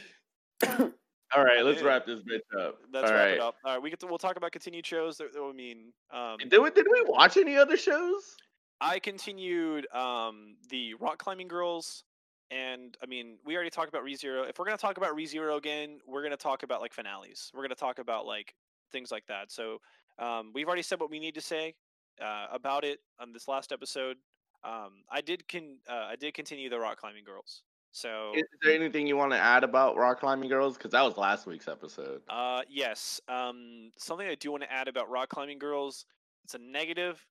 [1.36, 2.77] All right, let's wrap this bitch up.
[2.91, 3.34] Let's All wrap right.
[3.36, 3.55] it up.
[3.65, 5.17] All right, we get to we'll talk about continued shows.
[5.17, 8.36] There- I mean, um, Did we, did we watch any other shows?
[8.81, 12.03] I continued um, the rock climbing girls,
[12.51, 14.47] and I mean, we already talked about ReZero.
[14.49, 17.49] If we're gonna talk about ReZero again, we're gonna talk about like finales.
[17.55, 18.53] We're gonna talk about like
[18.91, 19.51] things like that.
[19.51, 19.79] So
[20.19, 21.75] um, we've already said what we need to say
[22.21, 24.17] uh, about it on this last episode.
[24.63, 27.63] Um, I did con- uh, I did continue the rock climbing girls.
[27.93, 30.75] So Is there anything you want to add about rock climbing girls?
[30.75, 32.21] Because that was last week's episode.
[32.27, 33.21] Uh, yes.
[33.27, 36.05] Um, something I do want to add about rock climbing girls.
[36.43, 37.23] It's a negative,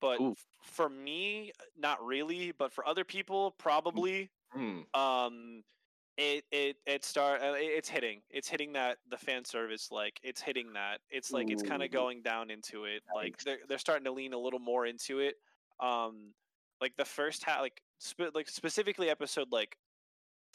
[0.00, 0.36] but Ooh.
[0.62, 2.52] for me, not really.
[2.56, 4.30] But for other people, probably.
[4.52, 4.82] Hmm.
[4.94, 5.64] Um,
[6.16, 7.42] it it it start.
[7.42, 8.20] Uh, it's hitting.
[8.30, 9.90] It's hitting that the fan service.
[9.90, 11.00] Like it's hitting that.
[11.10, 13.02] It's like it's kind of going down into it.
[13.12, 15.34] Like they're they're starting to lean a little more into it.
[15.80, 16.34] Um,
[16.80, 19.76] like the first half, like spe- like specifically episode like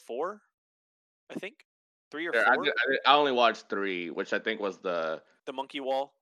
[0.06, 0.40] four,
[1.30, 1.64] I think
[2.10, 2.66] three or I, four.
[2.66, 6.14] I, I only watched three, which I think was the the monkey wall.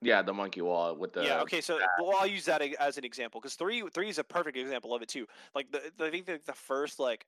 [0.00, 1.40] Yeah, the monkey wall with the yeah.
[1.42, 1.60] Okay.
[1.60, 4.94] So well, I'll use that as an example because three three is a perfect example
[4.94, 5.26] of it too.
[5.54, 7.26] Like the, the I think the, the first like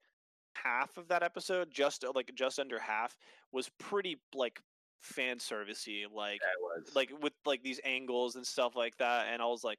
[0.54, 3.16] half of that episode, just uh, like just under half,
[3.52, 4.60] was pretty like
[5.00, 6.04] fan servicey.
[6.12, 9.78] Like Yeah, like with like these angles and stuff like that and i was like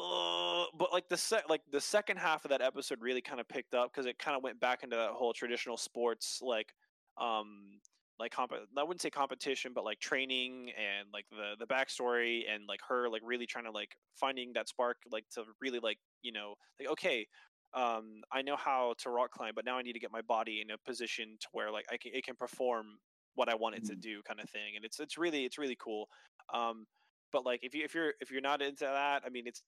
[0.00, 3.48] uh, but like the sec- like the second half of that episode really kind of
[3.48, 6.72] picked up because it kind of went back into that whole traditional sports like
[7.18, 7.80] um
[8.18, 12.64] like comp- I wouldn't say competition, but like training and like the the backstory and
[12.68, 16.32] like her like really trying to like finding that spark like to really like you
[16.32, 17.26] know like okay
[17.74, 20.60] um I know how to rock climb, but now I need to get my body
[20.62, 22.98] in a position to where like I can, it can perform
[23.34, 25.76] what I want it to do kind of thing, and it's it's really it's really
[25.78, 26.06] cool.
[26.52, 26.86] Um,
[27.32, 29.62] but like if you if you're if you're not into that, I mean it's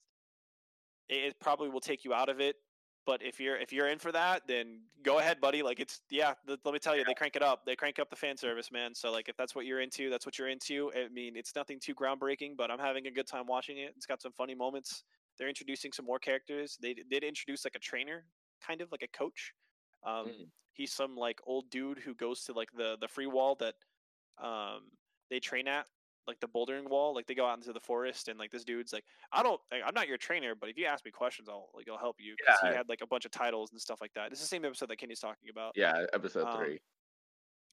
[1.13, 2.57] it, probably will take you out of it.
[3.05, 5.63] But if you're if you're in for that, then go ahead, buddy.
[5.63, 6.35] Like it's yeah.
[6.47, 7.67] let me tell you, they crank it up.
[7.67, 8.95] They crank up the fan service, man.
[8.95, 10.93] So like if that's what you're into, that's what you're into.
[10.95, 13.93] I mean, it's nothing too groundbreaking, but I'm having a good time watching it.
[13.97, 15.03] It's got some funny moments.
[15.37, 16.79] They're introducing some more characters.
[16.81, 18.25] They did introduce like a trainer,
[18.65, 19.53] kind of like a coach.
[20.07, 20.47] Um, Mm.
[20.75, 23.75] He's some like old dude who goes to like the the free wall that
[24.43, 24.83] um
[25.29, 25.87] they train at
[26.27, 28.93] like the bouldering wall like they go out into the forest and like this dude's
[28.93, 31.69] like i don't like, i'm not your trainer but if you ask me questions i'll
[31.75, 32.71] like i'll help you because Yeah.
[32.71, 34.31] he had like a bunch of titles and stuff like that.
[34.31, 35.73] This is the same episode that kenny's talking about.
[35.75, 36.81] Yeah, episode um, three.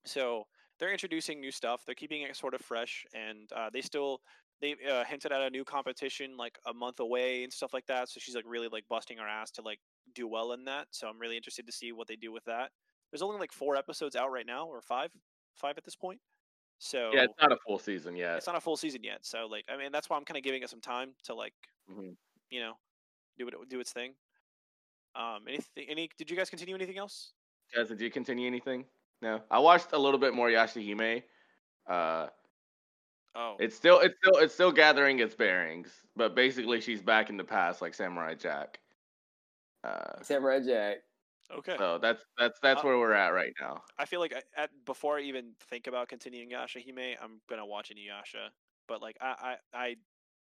[0.06, 0.46] so
[0.80, 1.84] they're introducing new stuff.
[1.86, 4.22] They're keeping it sort of fresh and uh, they still
[4.62, 8.10] they uh, hinted at a new competition like a month away and stuff like that.
[8.10, 9.80] So she's like really like busting her ass to like
[10.16, 10.88] do well in that.
[10.92, 12.72] So i'm really interested to see what they do with that.
[13.12, 15.12] There's only like four episodes out right now or five
[15.56, 16.20] five at this point
[16.80, 18.38] so Yeah, it's not a full season yet.
[18.38, 19.26] it's not a full season yet.
[19.26, 21.54] So like, I mean, that's why I'm kind of giving it some time to like,
[21.90, 22.16] Mhm.
[22.50, 22.74] you know,
[23.38, 24.16] do it do its thing.
[25.16, 25.88] Um, anything?
[25.90, 26.10] Any?
[26.18, 27.34] Did you guys continue anything else?
[27.74, 28.86] Jazz, did you continue anything?
[29.22, 31.24] No, I watched a little bit more Yashahime.
[31.88, 32.30] Uh,
[33.36, 37.38] Oh, it's still it's still it's still gathering its bearings, but basically she's back in
[37.38, 38.80] the past like Samurai Jack.
[39.84, 41.04] Uh, Samurai Jack.
[41.52, 41.76] Okay.
[41.78, 43.82] so that's that's that's Uh, where we're at right now.
[43.98, 47.90] I feel like I- at before I even think about continuing Yashahime, I'm gonna watch
[47.90, 48.50] Inuyasha.
[48.88, 49.96] But like, I I, I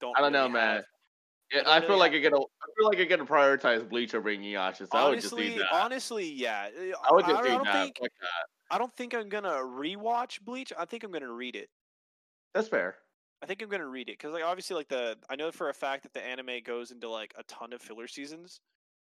[0.00, 0.16] don't.
[0.18, 0.76] I don't know, man.
[0.76, 0.84] have-
[1.52, 4.14] Yeah, don't I really feel like you're gonna I feel like you're gonna prioritize Bleach
[4.14, 4.88] over Inuyasha.
[4.90, 5.72] So I would just honestly, leave that.
[5.72, 6.68] honestly, yeah.
[6.94, 7.82] uh, I would just I, leave don't that.
[7.84, 8.46] think Fuck that.
[8.70, 10.72] I don't think I'm gonna rewatch Bleach.
[10.78, 11.70] I think I'm gonna read it.
[12.54, 12.98] That's fair.
[13.42, 15.74] I think I'm gonna read it because, like, obviously, like the I know for a
[15.74, 18.60] fact that the anime goes into like a ton of filler seasons.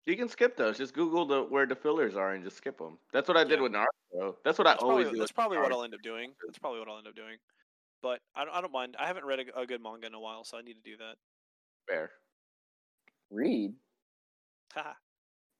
[0.06, 0.78] You can skip those.
[0.78, 2.98] Just Google the where the fillers are and just skip them.
[3.14, 3.62] That's what I did Yeah.
[3.62, 4.36] with Naruto.
[4.44, 5.20] That's what I That's always probably, do.
[5.20, 6.34] that's with probably what I'll end up doing.
[6.46, 7.38] That's probably what I'll end up doing.
[8.02, 8.98] But I don't, I don't mind.
[9.00, 10.98] I haven't read a, a good manga in a while, so I need to do
[10.98, 11.16] that.
[11.88, 12.12] Fair.
[13.32, 13.74] Read.
[14.74, 14.94] Haha.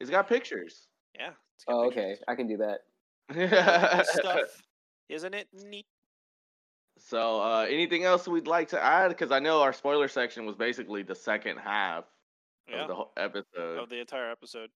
[0.02, 0.88] It's got pictures.
[1.18, 1.32] yeah.
[1.56, 2.10] it's got Oh, okay.
[2.10, 2.24] pictures.
[2.28, 2.82] I can do that.
[4.08, 4.62] stuff,
[5.08, 5.86] isn't it neat?
[7.00, 9.08] So, uh, anything else we'd like to add?
[9.10, 12.04] Because I know our spoiler section was basically the second half
[12.70, 12.84] Yeah.
[12.84, 13.80] of the whole episode.
[13.80, 14.70] Of the entire episode.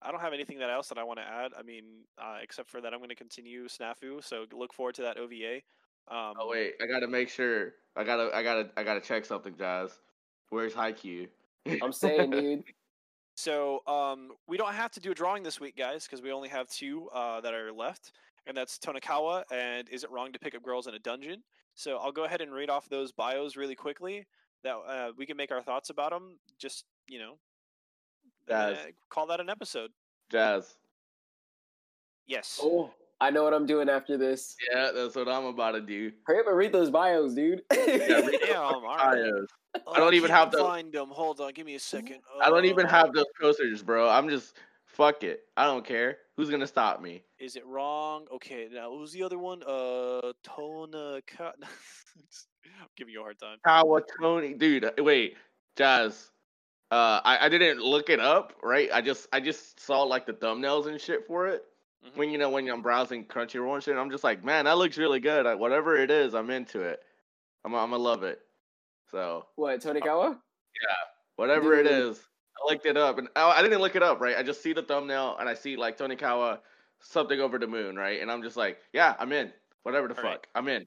[0.00, 1.52] I don't have anything that else that I want to add.
[1.56, 1.84] I mean,
[2.20, 4.24] uh, except for that, I'm going to continue Snafu.
[4.24, 5.60] So look forward to that OVA.
[6.08, 7.74] Um, oh wait, I gotta make sure.
[7.94, 9.92] I gotta, I gotta, I gotta check something, Jazz.
[10.50, 11.28] Where's Haikyuu?
[11.80, 12.64] I'm saying, dude.
[13.34, 16.50] So um, we don't have to do a drawing this week, guys, because we only
[16.50, 18.12] have two uh, that are left,
[18.46, 21.42] and that's Tonikawa and Is It Wrong to Pick Up Girls in a Dungeon?
[21.74, 24.26] So I'll go ahead and read off those bios really quickly.
[24.64, 26.38] That uh, we can make our thoughts about them.
[26.58, 27.34] Just you know,
[28.48, 28.76] Guys.
[28.76, 29.90] uh, call that an episode.
[30.30, 30.74] Jazz.
[32.26, 32.60] Yes.
[32.62, 32.90] Oh,
[33.20, 34.56] I know what I'm doing after this.
[34.72, 36.12] Yeah, that's what I'm about to do.
[36.24, 37.62] Hurry up and read those bios, dude.
[37.72, 39.14] Yeah, read Damn, fucking all right.
[39.14, 39.46] bios.
[39.86, 41.08] Oh, I don't even can't have the- find them.
[41.08, 42.18] Hold on, give me a second.
[42.42, 44.08] I don't even Uh, have those posters, bro.
[44.08, 45.40] I'm just fuck it.
[45.56, 46.18] I don't care.
[46.36, 47.22] Who's gonna stop me?
[47.38, 48.26] Is it wrong?
[48.32, 49.62] Okay, now who's the other one?
[49.62, 51.52] Uh, Tonaka.
[51.62, 53.58] I'm giving you a hard time.
[53.66, 54.84] Kawatoni, dude.
[54.84, 55.36] uh, Wait,
[55.76, 56.30] Jazz.
[56.92, 58.90] Uh, I, I didn't look it up, right?
[58.92, 61.64] I just I just saw like the thumbnails and shit for it.
[62.04, 62.16] Mhm.
[62.18, 64.98] When you know when I'm browsing Crunchyroll and shit, I'm just like, man, that looks
[64.98, 65.46] really good.
[65.46, 67.00] I, whatever it is, I'm into it.
[67.64, 68.42] I'm I'm gonna love it.
[69.10, 70.38] So what, Tonikawa?
[71.36, 71.92] whatever it Dude.
[71.92, 72.20] is,
[72.58, 74.36] I looked it up, and I, I didn't look it up, right?
[74.36, 76.58] I just see the thumbnail and I see like Tonikawa
[77.00, 78.20] something over the moon, right?
[78.20, 79.50] And I'm just like, yeah, I'm in.
[79.84, 80.46] Whatever the All fuck, right.
[80.54, 80.86] I'm in.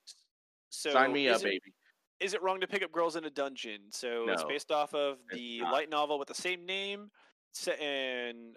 [0.70, 1.74] So Sign me up, it, baby.
[2.20, 3.82] Is it wrong to pick up girls in a dungeon?
[3.92, 7.12] So it's based off of the light novel with the same name,
[7.52, 8.54] set in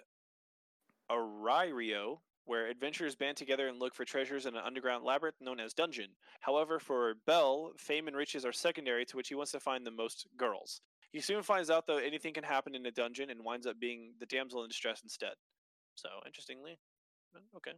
[1.10, 5.74] Orario, where adventurers band together and look for treasures in an underground labyrinth known as
[5.74, 6.10] Dungeon.
[6.40, 9.90] However, for Bell, fame and riches are secondary to which he wants to find the
[9.90, 10.80] most girls.
[11.12, 14.12] He soon finds out though anything can happen in a dungeon and winds up being
[14.20, 15.34] the damsel in distress instead.
[15.94, 16.78] So interestingly,
[17.34, 17.72] uh, okay.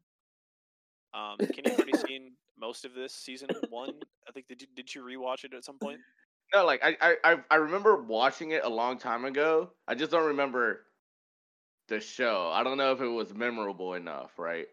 [1.13, 3.95] Um, Kenny, you've already seen most of this season one.
[4.29, 6.01] I think did you did you rewatch it at some point?
[6.55, 9.71] No, like I, I I- I remember watching it a long time ago.
[9.89, 10.87] I just don't remember
[11.89, 12.51] the show.
[12.53, 14.67] I don't know if it was memorable enough, right?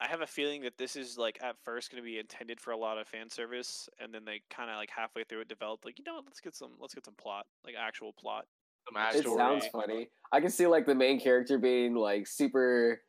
[0.00, 2.72] I have a feeling that this is like at first going to be intended for
[2.72, 5.84] a lot of fan service, and then they kind of like halfway through it developed
[5.84, 8.46] like you know what, let's get some let's get some plot like actual plot.
[8.88, 10.08] Some It It actual- sounds funny.
[10.32, 13.00] I can see like the main character being like super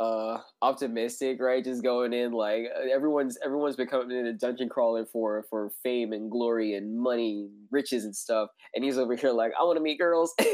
[0.00, 1.64] uh optimistic, right?
[1.64, 6.30] Just going in like uh, everyone's everyone's becoming a dungeon crawler for for fame and
[6.30, 9.98] glory and money, riches and stuff, and he's over here like I want to meet
[9.98, 10.34] girls.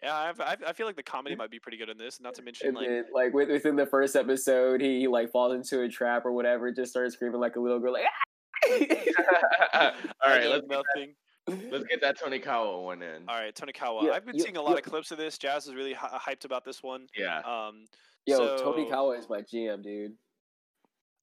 [0.00, 2.42] Yeah, I've, I've, feel like the comedy might be pretty good in this, not to
[2.42, 5.88] mention and like then like with, within the first episode, he like falls into a
[5.88, 8.04] trap or whatever, just starts screaming like a little girl, like.
[8.72, 8.80] All
[9.74, 9.92] I
[10.24, 11.14] right, know let's nothing.
[11.70, 13.24] let's get that Tonikawa one in.
[13.28, 14.04] All right, Tonikawa.
[14.04, 15.36] Yeah, I've been you- seeing a lot you- of clips of this.
[15.36, 17.08] Jazz is really hy- hyped about this one.
[17.16, 17.38] Yeah.
[17.40, 17.84] Um,
[18.28, 20.12] Yo, Tony So- Kawa is my GM, dude.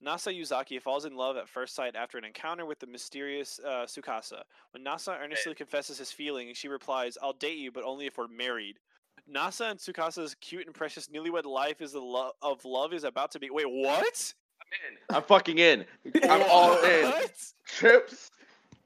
[0.06, 3.86] Nasa Yuzaki falls in love at first sight after an encounter with the mysterious uh,
[3.86, 4.41] Tsukasa.
[4.72, 8.28] When Nasa earnestly confesses his feelings, she replies, "I'll date you, but only if we're
[8.28, 8.78] married."
[9.34, 13.32] Nasa and Tsukasa's cute and precious newlywed life is the love of love is about
[13.32, 13.49] to be.
[13.49, 14.34] Wait, what?
[14.62, 15.16] I'm in.
[15.16, 15.86] I'm fucking in.
[16.24, 17.06] I'm all in.
[17.06, 17.34] What?
[17.66, 18.32] Trips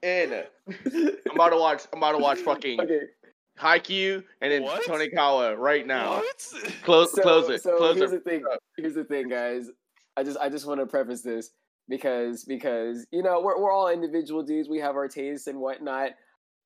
[0.02, 0.44] in.
[0.86, 1.82] I'm about to watch.
[1.92, 3.00] I'm about to watch fucking Okay,
[3.60, 4.84] Haikyuu and then What?
[4.86, 6.16] Tonikawa right now.
[6.16, 6.46] What?
[6.82, 7.62] Close, so, close it.
[7.62, 8.24] So close here's it.
[8.24, 8.42] the thing.
[8.76, 9.68] Here's the thing, guys.
[10.16, 11.50] I just I just want to preface this
[11.88, 14.68] because because you know we're we're all individual dudes.
[14.68, 16.12] We have our tastes and whatnot.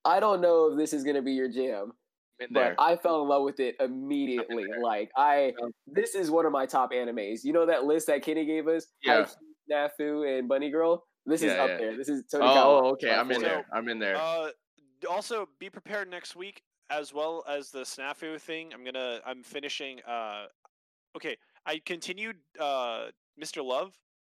[0.04, 1.92] I don't know if this is gonna be your jam,
[2.40, 2.74] In but there.
[2.78, 4.66] I fell in love with it immediately.
[4.82, 5.52] Like I,
[5.86, 7.40] this is one of my top animes.
[7.42, 8.86] You know that list that Kenny gave us?
[9.02, 9.24] Yeah.
[9.70, 11.04] Haikyuu, Nafu, and Bunny Girl.
[11.26, 11.76] This is up yeah.
[11.78, 11.96] there.
[11.96, 12.82] This is Tony Oh, Kawa.
[12.82, 13.10] oh, okay.
[13.10, 13.66] I'm in there.
[13.72, 14.16] I'm in there.
[14.16, 14.48] Uh,
[15.08, 18.72] also, be prepared next week as well as the snafu thing.
[18.72, 19.20] I'm gonna.
[19.26, 20.00] I'm finishing.
[20.02, 20.46] Uh,
[21.16, 21.36] okay.
[21.66, 23.06] I continued uh,
[23.42, 23.64] Mr.
[23.64, 23.92] Love,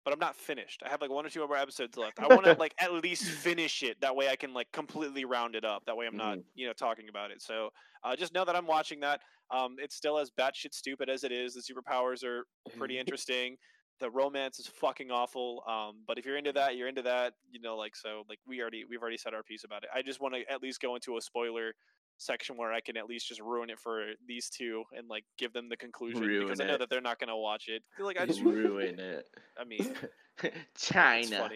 [0.05, 0.81] but I'm not finished.
[0.85, 2.19] I have like one or two more episodes left.
[2.19, 3.99] I want to like at least finish it.
[3.99, 5.83] That way, I can like completely round it up.
[5.85, 7.41] That way, I'm not you know talking about it.
[7.41, 7.69] So
[8.03, 9.21] uh, just know that I'm watching that.
[9.51, 11.53] Um, it's still as batshit stupid as it is.
[11.53, 12.45] The superpowers are
[12.77, 13.57] pretty interesting.
[13.99, 15.63] The romance is fucking awful.
[15.67, 17.33] Um, but if you're into that, you're into that.
[17.51, 19.89] You know, like so, like we already we've already said our piece about it.
[19.93, 21.73] I just want to at least go into a spoiler
[22.18, 25.53] section where I can at least just ruin it for these two and like give
[25.53, 26.80] them the conclusion because I know it.
[26.80, 27.84] that they're not gonna watch it.
[27.99, 29.30] Like I just, ruin it.
[29.59, 29.93] I mean,
[30.78, 31.49] China.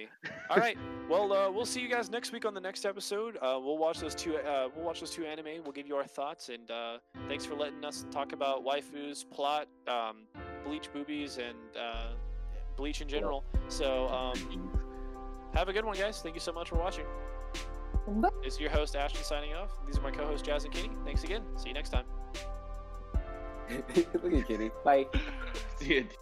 [0.49, 0.77] All right,
[1.09, 3.37] well, uh, we'll see you guys next week on the next episode.
[3.37, 4.37] Uh, we'll watch those two.
[4.37, 5.63] Uh, we'll watch those two anime.
[5.63, 6.97] We'll give you our thoughts, and uh,
[7.27, 10.23] thanks for letting us talk about waifus, plot, um,
[10.65, 12.13] bleach boobies, and uh,
[12.75, 13.43] bleach in general.
[13.69, 14.71] So, um,
[15.53, 16.21] have a good one, guys.
[16.21, 17.05] Thank you so much for watching.
[18.43, 19.69] This is your host Ashton signing off.
[19.85, 20.91] These are my co-hosts Jazz and Kitty.
[21.05, 21.43] Thanks again.
[21.55, 22.05] See you next time.
[23.95, 24.71] Look at Kenny.
[24.83, 25.07] Bye.
[25.77, 26.17] See it.